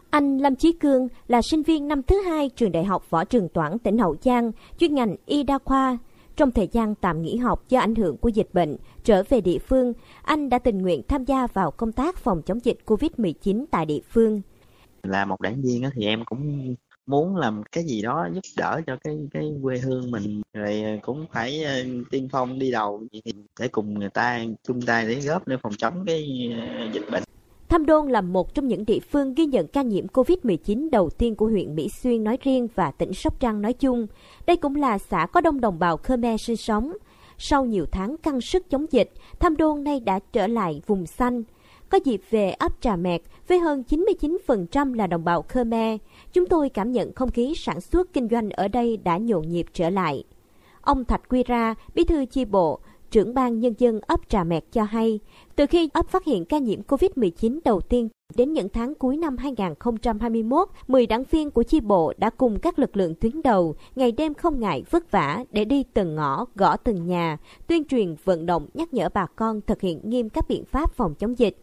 Anh 0.10 0.38
Lâm 0.38 0.56
Chí 0.56 0.74
Cương 0.74 1.08
là 1.28 1.42
sinh 1.42 1.64
viên 1.64 1.88
năm 1.88 2.04
thứ 2.04 2.22
hai 2.22 2.50
trường 2.50 2.72
Đại 2.72 2.84
học 2.84 3.10
Võ 3.10 3.26
Trường 3.26 3.50
Toản 3.50 3.80
tỉnh 3.80 3.98
Hậu 3.98 4.16
Giang, 4.22 4.52
chuyên 4.80 4.96
ngành 4.96 5.16
y 5.26 5.44
đa 5.44 5.60
khoa. 5.66 5.98
Trong 6.36 6.52
thời 6.52 6.68
gian 6.72 6.96
tạm 6.96 7.22
nghỉ 7.22 7.38
học 7.38 7.64
do 7.70 7.80
ảnh 7.80 7.96
hưởng 7.96 8.18
của 8.18 8.30
dịch 8.30 8.50
bệnh, 8.54 8.78
trở 9.04 9.24
về 9.30 9.42
địa 9.42 9.58
phương, 9.60 9.94
anh 10.24 10.50
đã 10.50 10.60
tình 10.60 10.78
nguyện 10.78 11.02
tham 11.08 11.26
gia 11.26 11.48
vào 11.48 11.72
công 11.72 11.92
tác 11.92 12.18
phòng 12.18 12.42
chống 12.46 12.66
dịch 12.66 12.78
COVID-19 12.86 13.66
tại 13.72 13.86
địa 13.86 14.02
phương. 14.10 14.42
Là 15.04 15.26
một 15.26 15.42
đảng 15.42 15.62
viên 15.62 15.90
thì 15.96 16.06
em 16.06 16.26
cũng 16.26 16.76
muốn 17.06 17.36
làm 17.36 17.64
cái 17.72 17.84
gì 17.84 18.02
đó 18.02 18.28
giúp 18.34 18.42
đỡ 18.58 18.82
cho 18.88 18.98
cái 19.04 19.18
cái 19.32 19.54
quê 19.64 19.78
hương 19.78 20.12
mình 20.12 20.42
rồi 20.54 20.82
ờ, 20.82 20.98
cũng 21.02 21.26
phải 21.32 21.64
ờ, 21.64 21.84
tiên 22.12 22.28
phong 22.32 22.60
đi 22.60 22.72
đầu 22.72 23.04
để 23.60 23.68
cùng 23.68 24.00
người 24.00 24.10
ta 24.10 24.40
chung 24.64 24.82
tay 24.82 25.08
để 25.08 25.16
góp 25.16 25.48
để 25.48 25.58
phòng 25.64 25.74
chống 25.78 26.04
cái 26.06 26.52
ờ, 26.58 26.88
dịch 26.94 27.12
bệnh 27.12 27.24
Tham 27.72 27.86
Đôn 27.86 28.08
là 28.08 28.22
một 28.22 28.54
trong 28.54 28.68
những 28.68 28.86
địa 28.86 29.00
phương 29.00 29.34
ghi 29.34 29.46
nhận 29.46 29.68
ca 29.68 29.82
nhiễm 29.82 30.08
COVID-19 30.08 30.90
đầu 30.90 31.10
tiên 31.10 31.36
của 31.36 31.48
huyện 31.48 31.76
Mỹ 31.76 31.90
Xuyên 31.90 32.24
nói 32.24 32.38
riêng 32.42 32.68
và 32.76 32.92
tỉnh 32.92 33.14
Sóc 33.14 33.40
Trăng 33.40 33.62
nói 33.62 33.74
chung. 33.74 34.08
Đây 34.46 34.58
cũng 34.58 34.76
là 34.76 34.98
xã 34.98 35.28
có 35.34 35.42
đông 35.42 35.62
đồng 35.62 35.80
bào 35.80 35.98
Khmer 35.98 36.42
sinh 36.42 36.58
sống. 36.58 36.94
Sau 37.38 37.66
nhiều 37.66 37.86
tháng 37.92 38.18
căng 38.18 38.42
sức 38.42 38.70
chống 38.70 38.86
dịch, 38.92 39.12
Tham 39.40 39.58
Đôn 39.58 39.84
nay 39.84 40.00
đã 40.00 40.20
trở 40.34 40.48
lại 40.48 40.82
vùng 40.88 41.06
xanh. 41.06 41.44
Có 41.90 42.00
dịp 42.06 42.22
về 42.30 42.52
ấp 42.52 42.82
Trà 42.82 42.96
Mẹt 42.96 43.22
với 43.48 43.60
hơn 43.60 43.84
99% 43.90 44.94
là 44.94 45.08
đồng 45.08 45.24
bào 45.24 45.42
Khmer, 45.42 46.00
chúng 46.34 46.48
tôi 46.48 46.70
cảm 46.70 46.92
nhận 46.92 47.14
không 47.14 47.32
khí 47.32 47.54
sản 47.56 47.82
xuất 47.82 48.14
kinh 48.14 48.28
doanh 48.32 48.50
ở 48.50 48.68
đây 48.68 48.98
đã 48.98 49.18
nhộn 49.18 49.50
nhịp 49.50 49.66
trở 49.74 49.90
lại. 49.90 50.24
Ông 50.82 51.06
Thạch 51.06 51.30
Quy 51.30 51.44
Ra, 51.44 51.76
bí 51.96 52.04
thư 52.04 52.26
chi 52.26 52.46
bộ, 52.46 52.80
trưởng 53.12 53.34
ban 53.34 53.60
nhân 53.60 53.74
dân 53.78 54.00
ấp 54.08 54.30
Trà 54.30 54.44
Mẹt 54.44 54.64
cho 54.72 54.84
hay, 54.84 55.20
từ 55.56 55.66
khi 55.66 55.90
ấp 55.94 56.08
phát 56.10 56.26
hiện 56.26 56.46
ca 56.46 56.58
nhiễm 56.58 56.82
COVID-19 56.82 57.60
đầu 57.66 57.82
tiên 57.82 58.10
đến 58.36 58.54
những 58.54 58.70
tháng 58.70 58.96
cuối 58.96 59.18
năm 59.18 59.38
2021, 59.38 60.68
10 60.88 61.08
đảng 61.08 61.24
viên 61.24 61.52
của 61.52 61.64
chi 61.64 61.80
bộ 61.80 62.14
đã 62.18 62.30
cùng 62.30 62.60
các 62.60 62.80
lực 62.80 62.98
lượng 62.98 63.16
tuyến 63.16 63.42
đầu 63.42 63.76
ngày 63.96 64.12
đêm 64.12 64.34
không 64.34 64.60
ngại 64.60 64.84
vất 64.90 65.12
vả 65.12 65.44
để 65.52 65.66
đi 65.66 65.84
từng 65.94 66.16
ngõ, 66.16 66.46
gõ 66.56 66.78
từng 66.78 67.08
nhà, 67.08 67.38
tuyên 67.68 67.86
truyền 67.86 68.16
vận 68.24 68.46
động 68.46 68.68
nhắc 68.74 68.94
nhở 68.94 69.10
bà 69.14 69.26
con 69.36 69.62
thực 69.62 69.82
hiện 69.82 70.02
nghiêm 70.04 70.30
các 70.30 70.46
biện 70.50 70.66
pháp 70.66 70.94
phòng 70.94 71.16
chống 71.16 71.40
dịch. 71.40 71.58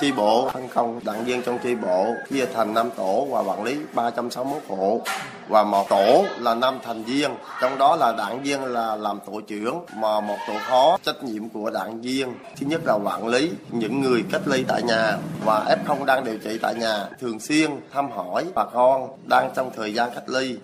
Chi 0.00 0.12
bộ 0.12 0.48
phân 0.52 0.68
công 0.74 1.00
đảng 1.04 1.24
viên 1.24 1.42
trong 1.42 1.58
chi 1.62 1.74
bộ 1.74 2.06
chia 2.30 2.46
thành 2.46 2.74
5 2.74 2.90
tổ 2.96 3.26
và 3.30 3.40
quản 3.40 3.64
lý 3.64 3.76
361 3.94 4.62
hộ. 4.68 5.00
Và 5.48 5.64
một 5.64 5.86
tổ 5.90 6.24
là 6.38 6.54
năm 6.54 6.78
thành 6.82 7.02
viên 7.02 7.30
trong 7.60 7.78
đó 7.78 7.96
là 7.96 8.14
đảng 8.18 8.42
viên 8.42 8.64
là 8.64 8.96
làm 8.96 9.18
tổ 9.26 9.40
trưởng 9.40 9.84
mà 9.96 10.20
một 10.20 10.36
tổ 10.48 10.54
khó 10.58 10.98
trách 11.02 11.24
nhiệm 11.24 11.48
của 11.48 11.70
đảng 11.70 12.00
viên. 12.00 12.28
Thứ 12.56 12.66
nhất 12.66 12.80
là 12.84 12.94
quản 13.04 13.28
lý 13.28 13.50
những 13.70 14.00
người 14.00 14.24
cách 14.32 14.42
ly 14.46 14.64
tại 14.68 14.82
nhà 14.82 15.18
và 15.44 15.76
f0 15.86 16.04
đang 16.04 16.24
điều 16.24 16.38
trị 16.38 16.58
tại 16.62 16.74
nhà 16.74 17.08
thường 17.20 17.40
xuyên 17.40 17.70
thăm 17.92 18.10
hỏi 18.10 18.44
bà 18.54 18.64
con 18.64 19.08
đang 19.26 19.50
trong 19.56 19.70
thời 19.76 19.94
gian 19.94 20.10
cách 20.14 20.28
ly. 20.28 20.56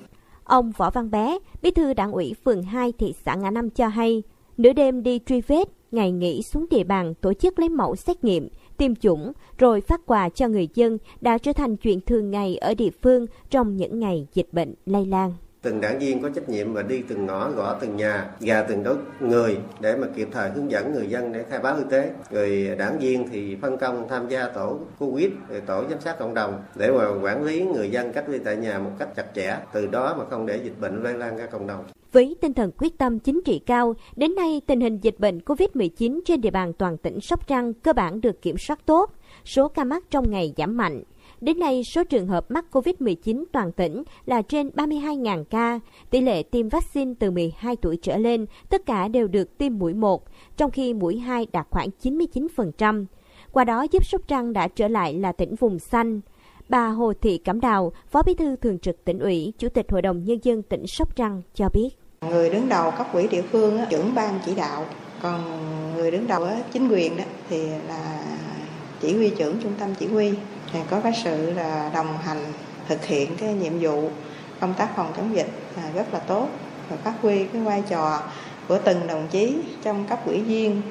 Ông 0.44 0.72
Võ 0.76 0.90
Văn 0.90 1.10
Bé, 1.10 1.38
bí 1.62 1.70
thư 1.70 1.94
đảng 1.94 2.12
ủy 2.12 2.34
phường 2.44 2.62
2 2.62 2.92
thị 2.98 3.14
xã 3.24 3.34
Ngã 3.34 3.50
Năm 3.50 3.70
cho 3.70 3.88
hay, 3.88 4.22
nửa 4.56 4.72
đêm 4.72 5.02
đi 5.02 5.20
truy 5.26 5.40
vết, 5.40 5.68
ngày 5.90 6.12
nghỉ 6.12 6.42
xuống 6.42 6.66
địa 6.70 6.84
bàn 6.84 7.14
tổ 7.14 7.34
chức 7.34 7.58
lấy 7.58 7.68
mẫu 7.68 7.96
xét 7.96 8.24
nghiệm, 8.24 8.48
tiêm 8.80 8.94
chủng, 8.96 9.32
rồi 9.58 9.80
phát 9.80 10.00
quà 10.06 10.28
cho 10.28 10.48
người 10.48 10.68
dân 10.74 10.98
đã 11.20 11.38
trở 11.38 11.52
thành 11.52 11.76
chuyện 11.76 12.00
thường 12.00 12.30
ngày 12.30 12.56
ở 12.56 12.74
địa 12.74 12.90
phương 13.02 13.26
trong 13.50 13.76
những 13.76 14.00
ngày 14.00 14.26
dịch 14.34 14.48
bệnh 14.52 14.74
lây 14.86 15.06
lan 15.06 15.34
từng 15.62 15.81
đảng 15.81 15.99
viên 15.99 16.23
có 16.23 16.29
trách 16.29 16.49
nhiệm 16.49 16.73
và 16.73 16.83
đi 16.83 17.03
từng 17.09 17.27
ngõ 17.27 17.51
gõ 17.51 17.79
từng 17.81 17.96
nhà 17.96 18.31
gà 18.40 18.62
từng 18.62 18.83
đối 18.83 18.96
người 19.20 19.59
để 19.81 19.96
mà 19.96 20.07
kịp 20.16 20.29
thời 20.33 20.51
hướng 20.51 20.70
dẫn 20.70 20.92
người 20.92 21.07
dân 21.07 21.33
để 21.33 21.44
khai 21.51 21.59
báo 21.59 21.77
y 21.77 21.83
tế. 21.90 22.11
Người 22.31 22.77
đảng 22.77 22.99
viên 22.99 23.29
thì 23.29 23.57
phân 23.62 23.79
công 23.79 24.09
tham 24.09 24.29
gia 24.29 24.49
tổ 24.49 24.79
covid 24.99 25.31
rồi 25.49 25.61
tổ 25.61 25.85
giám 25.90 26.01
sát 26.01 26.18
cộng 26.18 26.35
đồng 26.35 26.62
để 26.75 26.90
mà 26.90 27.05
quản 27.23 27.44
lý 27.44 27.62
người 27.62 27.90
dân 27.90 28.12
cách 28.12 28.29
ly 28.29 28.38
tại 28.44 28.57
nhà 28.57 28.79
một 28.79 28.90
cách 28.99 29.09
chặt 29.16 29.27
chẽ. 29.35 29.57
Từ 29.73 29.87
đó 29.87 30.14
mà 30.18 30.25
không 30.31 30.46
để 30.46 30.61
dịch 30.64 30.81
bệnh 30.81 31.03
lây 31.03 31.14
lan 31.14 31.37
ra 31.37 31.46
cộng 31.46 31.66
đồng. 31.66 31.85
Với 32.12 32.37
tinh 32.40 32.55
thần 32.55 32.70
quyết 32.79 32.99
tâm 32.99 33.18
chính 33.18 33.40
trị 33.44 33.61
cao, 33.66 33.94
đến 34.16 34.35
nay 34.35 34.61
tình 34.66 34.81
hình 34.81 34.99
dịch 35.03 35.18
bệnh 35.18 35.38
COVID-19 35.38 36.20
trên 36.25 36.40
địa 36.40 36.51
bàn 36.51 36.73
toàn 36.73 36.96
tỉnh 36.96 37.20
Sóc 37.20 37.49
Trăng 37.49 37.75
cơ 37.75 37.92
bản 37.92 38.20
được 38.20 38.42
kiểm 38.42 38.59
soát 38.59 38.87
tốt, 38.87 39.11
số 39.44 39.68
ca 39.68 39.85
mắc 39.85 40.05
trong 40.11 40.31
ngày 40.31 40.55
giảm 40.57 40.77
mạnh. 40.77 41.03
Đến 41.40 41.59
nay, 41.59 41.85
số 41.85 42.05
trường 42.05 42.26
hợp 42.26 42.50
mắc 42.50 42.64
COVID-19 42.72 43.44
toàn 43.53 43.72
tỉnh 43.72 44.03
là 44.26 44.42
trên 44.42 44.68
32.000 44.68 45.44
ca. 45.44 45.81
Tỷ 46.11 46.20
lệ 46.20 46.42
tiêm 46.42 46.68
vaccine 46.68 47.14
từ 47.18 47.31
12 47.31 47.76
tuổi 47.76 47.98
trở 48.03 48.16
lên, 48.16 48.46
tất 48.68 48.87
cả 48.87 49.09
đều 49.09 49.29
được 49.29 49.59
tiêm 49.59 49.79
mũi 49.79 49.94
1, 49.94 50.24
trong 50.57 50.70
khi 50.70 50.94
mũi 50.94 51.18
2 51.18 51.46
đạt 51.53 51.66
khoảng 51.70 51.88
99%. 52.03 53.07
Qua 53.53 53.64
đó 53.64 53.87
giúp 53.92 54.07
Sóc 54.07 54.20
Trăng 54.29 54.53
đã 54.53 54.68
trở 54.68 54.88
lại 54.88 55.14
là 55.14 55.33
tỉnh 55.33 55.55
vùng 55.55 55.79
xanh. 55.79 56.20
Bà 56.68 56.88
Hồ 56.88 57.12
Thị 57.20 57.38
Cẩm 57.38 57.61
Đào, 57.61 57.92
Phó 58.11 58.22
Bí 58.22 58.35
thư 58.35 58.57
Thường 58.57 58.79
trực 58.79 59.05
tỉnh 59.05 59.18
ủy, 59.18 59.53
Chủ 59.59 59.68
tịch 59.68 59.87
Hội 59.92 60.03
đồng 60.03 60.24
Nhân 60.24 60.38
dân 60.42 60.62
tỉnh 60.62 60.87
Sóc 60.87 61.16
Trăng 61.16 61.42
cho 61.55 61.68
biết. 61.74 61.88
Người 62.20 62.50
đứng 62.50 62.68
đầu 62.68 62.90
cấp 62.98 63.07
quỹ 63.12 63.29
địa 63.29 63.42
phương, 63.42 63.79
trưởng 63.90 64.14
ban 64.14 64.38
chỉ 64.46 64.55
đạo, 64.55 64.87
còn 65.22 65.61
người 65.96 66.11
đứng 66.11 66.26
đầu 66.26 66.46
chính 66.72 66.88
quyền 66.88 67.16
đó 67.16 67.24
thì 67.48 67.68
là 67.88 68.24
chỉ 69.00 69.16
huy 69.16 69.31
trưởng 69.31 69.57
trung 69.62 69.72
tâm 69.79 69.94
chỉ 69.98 70.07
huy 70.07 70.33
có 70.90 71.00
cái 71.00 71.12
sự 71.24 71.50
là 71.50 71.90
đồng 71.94 72.18
hành, 72.18 72.52
thực 72.88 73.04
hiện 73.04 73.37
cái 73.37 73.54
nhiệm 73.54 73.72
vụ, 73.80 74.11
công 74.61 74.74
tác 74.74 74.88
phòng 74.96 75.12
chống 75.16 75.37
dịch 75.37 75.50
à, 75.76 75.83
rất 75.94 76.14
là 76.14 76.18
tốt. 76.18 76.48
Và 76.88 76.96
phát 76.96 77.14
huy 77.22 77.44
cái 77.44 77.62
vai 77.62 77.83
trò 77.88 78.22
của 78.68 78.78
từng 78.78 79.06
đồng 79.06 79.28
chí 79.30 79.56
trong 79.83 80.06
cấp 80.06 80.26
ủy 80.26 80.42
viên 80.42 80.83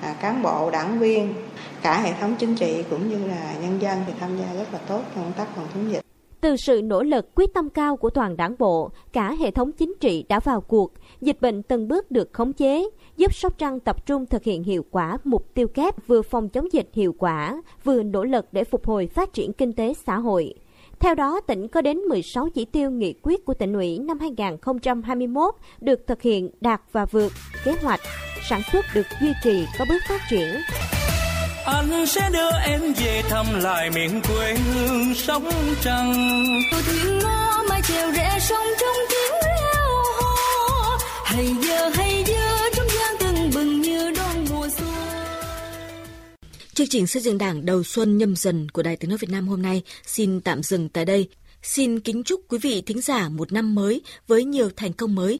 à, 0.00 0.14
cán 0.20 0.42
bộ, 0.42 0.70
đảng 0.70 0.98
viên, 0.98 1.34
cả 1.82 2.00
hệ 2.00 2.12
thống 2.20 2.34
chính 2.38 2.54
trị 2.54 2.84
cũng 2.90 3.08
như 3.08 3.28
là 3.28 3.54
nhân 3.60 3.82
dân 3.82 4.02
thì 4.06 4.12
tham 4.20 4.38
gia 4.38 4.54
rất 4.54 4.72
là 4.72 4.78
tốt 4.88 5.02
trong 5.14 5.24
công 5.24 5.32
tác 5.32 5.46
phòng 5.56 5.66
chống 5.74 5.92
dịch 5.92 6.07
từ 6.40 6.56
sự 6.56 6.82
nỗ 6.82 7.02
lực 7.02 7.34
quyết 7.34 7.54
tâm 7.54 7.70
cao 7.70 7.96
của 7.96 8.10
toàn 8.10 8.36
đảng 8.36 8.54
bộ, 8.58 8.90
cả 9.12 9.34
hệ 9.40 9.50
thống 9.50 9.72
chính 9.72 9.94
trị 10.00 10.24
đã 10.28 10.40
vào 10.40 10.60
cuộc, 10.60 10.92
dịch 11.20 11.40
bệnh 11.40 11.62
từng 11.62 11.88
bước 11.88 12.10
được 12.10 12.32
khống 12.32 12.52
chế, 12.52 12.88
giúp 13.16 13.34
Sóc 13.34 13.58
Trăng 13.58 13.80
tập 13.80 14.06
trung 14.06 14.26
thực 14.26 14.44
hiện 14.44 14.62
hiệu 14.62 14.84
quả 14.90 15.18
mục 15.24 15.54
tiêu 15.54 15.68
kép 15.68 16.06
vừa 16.06 16.22
phòng 16.22 16.48
chống 16.48 16.72
dịch 16.72 16.88
hiệu 16.92 17.14
quả, 17.18 17.62
vừa 17.84 18.02
nỗ 18.02 18.24
lực 18.24 18.46
để 18.52 18.64
phục 18.64 18.86
hồi 18.86 19.06
phát 19.06 19.32
triển 19.32 19.52
kinh 19.52 19.72
tế 19.72 19.94
xã 19.94 20.18
hội. 20.18 20.54
Theo 21.00 21.14
đó, 21.14 21.40
tỉnh 21.40 21.68
có 21.68 21.82
đến 21.82 21.98
16 21.98 22.48
chỉ 22.54 22.64
tiêu 22.64 22.90
nghị 22.90 23.14
quyết 23.22 23.44
của 23.44 23.54
tỉnh 23.54 23.72
ủy 23.72 23.98
năm 23.98 24.18
2021 24.18 25.54
được 25.80 26.06
thực 26.06 26.22
hiện 26.22 26.50
đạt 26.60 26.80
và 26.92 27.04
vượt 27.04 27.32
kế 27.64 27.72
hoạch, 27.82 28.00
sản 28.48 28.60
xuất 28.72 28.84
được 28.94 29.06
duy 29.20 29.32
trì 29.44 29.66
có 29.78 29.84
bước 29.88 30.02
phát 30.08 30.20
triển 30.30 30.54
anh 31.68 32.06
sẽ 32.06 32.30
đưa 32.32 32.50
em 32.64 32.80
về 32.92 33.22
thăm 33.28 33.46
lại 33.60 33.90
miền 33.90 34.20
quê 34.28 34.54
hương 34.54 35.14
sóng 35.14 35.50
trăng. 35.82 36.12
Tàu 36.70 36.80
thuyền 36.80 37.18
ngõ 37.18 37.62
mai 37.68 37.80
chèo 37.88 38.12
rẽ 38.12 38.38
sông 38.40 38.66
trong 38.80 38.96
tiếng 39.10 39.32
reo 39.44 39.86
hò. 40.20 40.98
Hay 41.24 41.46
giờ 41.62 41.88
hay 41.88 42.24
giờ 42.26 42.58
trong 42.76 42.86
gian 42.88 43.16
từng 43.20 43.50
bừng 43.54 43.80
như 43.80 44.10
đón 44.10 44.44
mùa 44.50 44.68
xuân. 44.78 44.88
Chương 46.74 46.88
trình 46.90 47.06
xây 47.06 47.22
dựng 47.22 47.38
đảng 47.38 47.66
đầu 47.66 47.82
xuân 47.82 48.18
nhâm 48.18 48.36
dần 48.36 48.68
của 48.70 48.82
Đài 48.82 48.96
Tiếng 48.96 49.10
Nói 49.10 49.18
Việt 49.18 49.30
Nam 49.30 49.48
hôm 49.48 49.62
nay 49.62 49.82
xin 50.06 50.40
tạm 50.40 50.62
dừng 50.62 50.88
tại 50.88 51.04
đây. 51.04 51.28
Xin 51.62 52.00
kính 52.00 52.22
chúc 52.24 52.40
quý 52.48 52.58
vị 52.58 52.82
thính 52.86 53.00
giả 53.00 53.28
một 53.28 53.52
năm 53.52 53.74
mới 53.74 54.00
với 54.26 54.44
nhiều 54.44 54.70
thành 54.76 54.92
công 54.92 55.14
mới 55.14 55.36